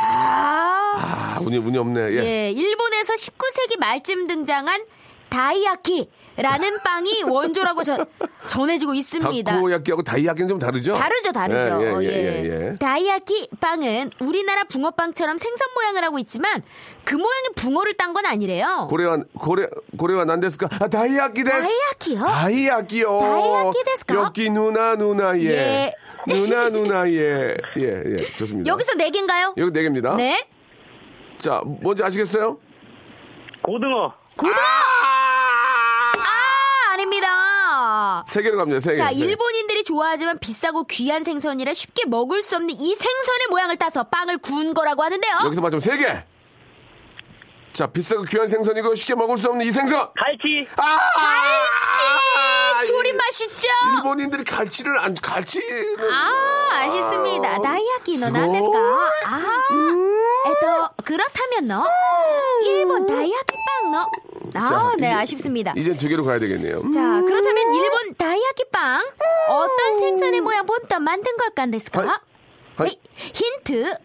[0.00, 2.00] 아, 아, 운이 운이 없네.
[2.12, 2.16] 예.
[2.24, 4.84] 예, 일본에서 19세기 말쯤 등장한
[5.28, 8.04] 다이야키라는 빵이 원조라고 전,
[8.46, 9.52] 전해지고 있습니다.
[9.52, 10.94] 다쿠야끼하고 다이야끼는 좀 다르죠?
[10.94, 12.02] 다르죠, 다르죠.
[12.04, 12.12] 예, 예, 예.
[12.12, 12.76] 예, 예, 예.
[12.78, 16.62] 다이야키 빵은 우리나라 붕어빵처럼 생선 모양을 하고 있지만
[17.04, 18.86] 그 모양의 붕어를 딴 건 아니래요.
[18.90, 19.66] 고래와 고래
[19.98, 20.68] 고래와 난데스까?
[20.78, 21.66] 아, 다이야끼 데스.
[21.66, 22.18] 다이야키요?
[22.24, 23.18] 다이야끼요.
[23.18, 24.14] 다이야끼 데스까?
[24.14, 25.44] 여기 누나 누나 예.
[25.46, 25.94] 예.
[26.28, 27.56] 누나 누나 예.
[27.76, 28.26] 예, 예.
[28.36, 28.68] 좋습니다.
[28.70, 29.54] 여기서 네 개인가요?
[29.56, 30.16] 여기 네 개입니다.
[30.16, 30.46] 네.
[31.38, 32.58] 자, 뭔지 아시겠어요?
[33.62, 34.14] 고등어.
[34.36, 34.54] 고등어!
[36.16, 38.24] 아, 아닙니다.
[38.28, 38.96] 세 개로 갑니다, 세 개.
[38.96, 39.20] 자, 세 개.
[39.20, 44.74] 일본인들이 좋아하지만 비싸고 귀한 생선이라 쉽게 먹을 수 없는 이 생선의 모양을 따서 빵을 구운
[44.74, 45.32] 거라고 하는데요.
[45.44, 46.24] 여기서 맞추면 세 개.
[47.72, 50.08] 자, 비싸고 귀한 생선이고 쉽게 먹을 수 없는 이 생선.
[50.14, 50.66] 갈치.
[50.76, 50.98] 아!
[52.74, 52.86] 갈치!
[52.88, 53.68] 조림 맛있죠?
[53.96, 55.96] 일본인들이 갈치를 안, 갈치는.
[56.10, 57.58] 아, 아쉽습니다.
[57.60, 58.78] 다이아키노 나데스까?
[59.26, 59.60] 아,
[60.46, 61.84] 에또 그렇다면 너
[62.64, 64.08] 일본 다이아키빵 너.
[64.56, 65.72] 아, 자, 네, 이제- 아쉽습니다.
[65.76, 66.78] 이젠 두 개로 가야 되겠네요.
[66.78, 66.92] 음.
[66.92, 69.04] 자, 그렇다면 일본 다이아키빵
[69.48, 72.20] 어떤 생선의 모양 본떠 만든 걸까 데스까?
[73.16, 73.96] 힌트.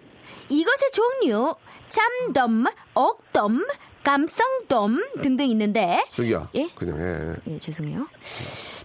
[0.49, 1.53] 이것의 종류
[1.87, 2.65] 참돔,
[2.95, 3.63] 옥돔,
[4.03, 6.49] 감성돔 등등 있는데 저기야.
[6.55, 6.67] 예?
[6.75, 7.53] 그냥 해.
[7.53, 8.07] 예, 죄송해요.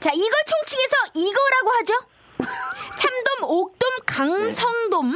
[0.00, 1.94] 자, 이걸 총칭해서 이거라고 하죠?
[2.96, 5.14] 참돔, 옥돔, 강성돔.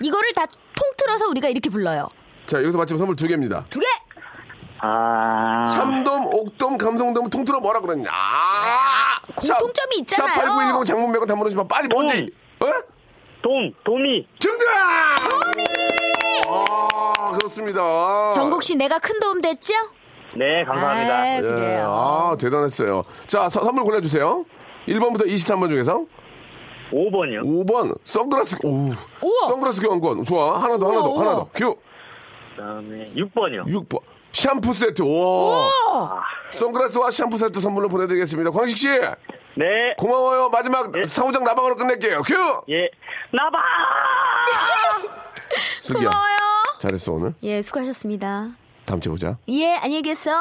[0.00, 0.46] 이거를 다
[0.76, 2.08] 통틀어서 우리가 이렇게 불러요.
[2.46, 3.64] 자, 여기서 맞추면 선물 두 개입니다.
[3.70, 3.86] 두 개!
[4.80, 5.68] 아.
[5.72, 8.08] 참돔, 옥돔, 감성돔 통틀어 뭐라 그러냐.
[8.12, 9.18] 아!
[9.34, 10.34] 공통점이 있잖아요.
[10.34, 12.30] 샵8910 장문 100원 단문으시면 빨리 뭔지.
[12.60, 12.66] 어?
[13.42, 13.72] 돔.
[13.84, 14.26] 도미.
[14.38, 15.67] 정답!
[16.70, 18.30] 아, 그렇습니다.
[18.32, 19.72] 정국 씨, 내가 큰 도움 됐죠?
[20.36, 21.16] 네, 감사합니다.
[21.18, 21.86] 아, 예, 그래요.
[21.90, 23.04] 아, 대단했어요.
[23.26, 24.44] 자, 서- 선물 골라주세요.
[24.88, 26.04] 1번부터 23번 중에서
[26.92, 27.42] 5번이요.
[27.44, 28.90] 5번 선글라스 오
[29.22, 29.48] 우와.
[29.48, 31.36] 선글라스 교환권 좋아 하나 더 하나 더 우와, 하나 우와.
[31.44, 31.76] 더 큐.
[32.56, 33.66] 그 다음에 6번이요.
[33.66, 34.00] 6번
[34.32, 36.20] 샴푸 세트 와 어,
[36.52, 38.88] 선글라스와 샴푸 세트 선물로 보내드리겠습니다 광식 씨
[39.54, 39.94] 네.
[39.98, 41.06] 고마워요 마지막 예.
[41.06, 42.34] 사우장 나방으로 끝낼게요 큐
[42.70, 42.90] 예.
[45.80, 46.37] 슬기야 고마워요.
[46.78, 47.34] 잘했어 오늘?
[47.42, 48.50] 예, 수고하셨습니다.
[48.84, 49.36] 다음 주에 보자.
[49.48, 50.34] 예, 안녕히 계세요.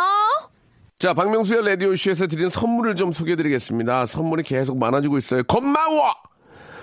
[0.99, 4.05] 자 박명수의 라디오쇼에서 드리는 선물을 좀 소개해드리겠습니다.
[4.07, 5.43] 선물이 계속 많아지고 있어요.
[5.43, 6.13] 고마워!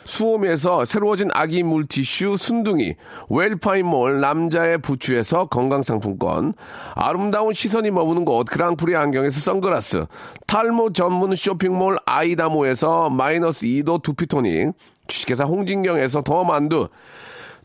[0.05, 2.95] 수홈에서 새로워진 아기 물티슈 순둥이,
[3.31, 6.53] 웰파인몰 남자의 부추에서 건강상품권,
[6.95, 10.05] 아름다운 시선이 머무는 곳 그랑프리 안경에서 선글라스,
[10.47, 14.73] 탈모 전문 쇼핑몰 아이다모에서 마이너스 2도 두피토닉,
[15.09, 16.89] 주식회사 홍진경에서 더 만두,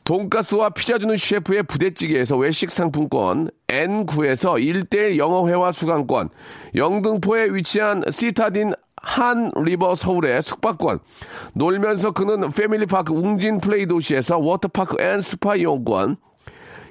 [0.10, 6.30] 돈가스와 피자 주는 셰프의 부대찌개에서 외식 상품권, N9에서 1대1 영어회화 수강권,
[6.74, 10.98] 영등포에 위치한 시타딘 한 리버 서울의 숙박권,
[11.54, 16.18] 놀면서 크는 패밀리파크 웅진 플레이 도시에서 워터파크 and 스파 이용권,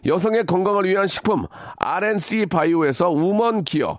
[0.06, 1.46] 여성의 건강을 위한 식품
[1.76, 3.98] RNC 바이오에서 우먼 기어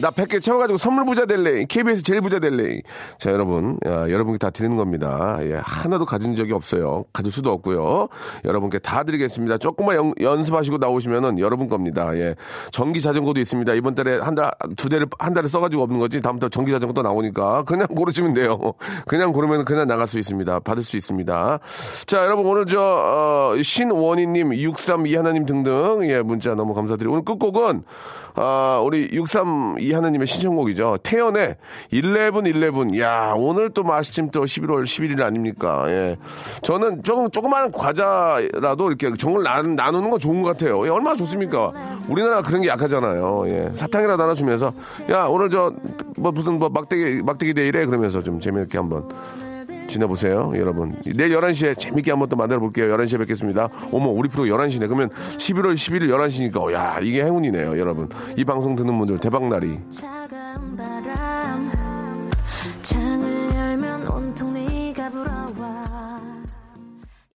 [0.00, 1.64] 나 100개 채워가지고 선물 부자 될래.
[1.64, 2.80] KBS 제일 부자 될래.
[3.18, 3.78] 자, 여러분.
[3.84, 5.38] 야, 여러분께 다 드리는 겁니다.
[5.42, 7.04] 예, 하나도 가진 적이 없어요.
[7.12, 8.08] 가질 수도 없고요.
[8.44, 9.58] 여러분께 다 드리겠습니다.
[9.58, 12.14] 조금만 연, 연습하시고 나오시면은 여러분 겁니다.
[12.14, 12.36] 예.
[12.70, 13.74] 전기 자전거도 있습니다.
[13.74, 16.20] 이번 달에 한 달, 두 대를, 한 달에 써가지고 없는 거지.
[16.20, 18.58] 다음부터 전기 자전거 또 나오니까 그냥 고르시면 돼요.
[19.06, 20.60] 그냥 고르면 그냥 나갈 수 있습니다.
[20.60, 21.58] 받을 수 있습니다.
[22.06, 27.82] 자, 여러분 오늘 저, 어, 신원희님, 632 하나님 등등, 예, 문자 너무 감사드리고 오늘 끝곡은
[28.34, 30.98] 아, 우리 632 하나님의 신청곡이죠.
[31.02, 31.56] 태연의
[31.90, 33.00] 1111.
[33.00, 35.84] 야, 오늘 또 마침 또 11월 11일 아닙니까?
[35.88, 36.16] 예.
[36.62, 40.84] 저는 조금, 조그마한 과자라도 이렇게 정을 나, 나누는 건 좋은 것 같아요.
[40.86, 41.72] 예, 얼마나 좋습니까?
[42.08, 43.44] 우리나라 그런 게 약하잖아요.
[43.48, 43.70] 예.
[43.74, 44.72] 사탕이라도 하나 주면서,
[45.10, 45.72] 야, 오늘 저,
[46.16, 47.86] 뭐 무슨 뭐 막대기, 막대기 데이래?
[47.86, 49.08] 그러면서 좀 재미있게 한번
[49.88, 50.94] 지내보세요, 여러분.
[51.16, 52.96] 내일 11시에 재밌게 한번 또 만들어 볼게요.
[52.96, 53.68] 11시에 뵙겠습니다.
[53.90, 54.80] 어머, 우리 프로 11시네.
[54.80, 58.08] 그러면 11월 11일 11시니까, 야, 이게 행운이네요, 여러분.
[58.36, 59.78] 이 방송 듣는 분들 대박날이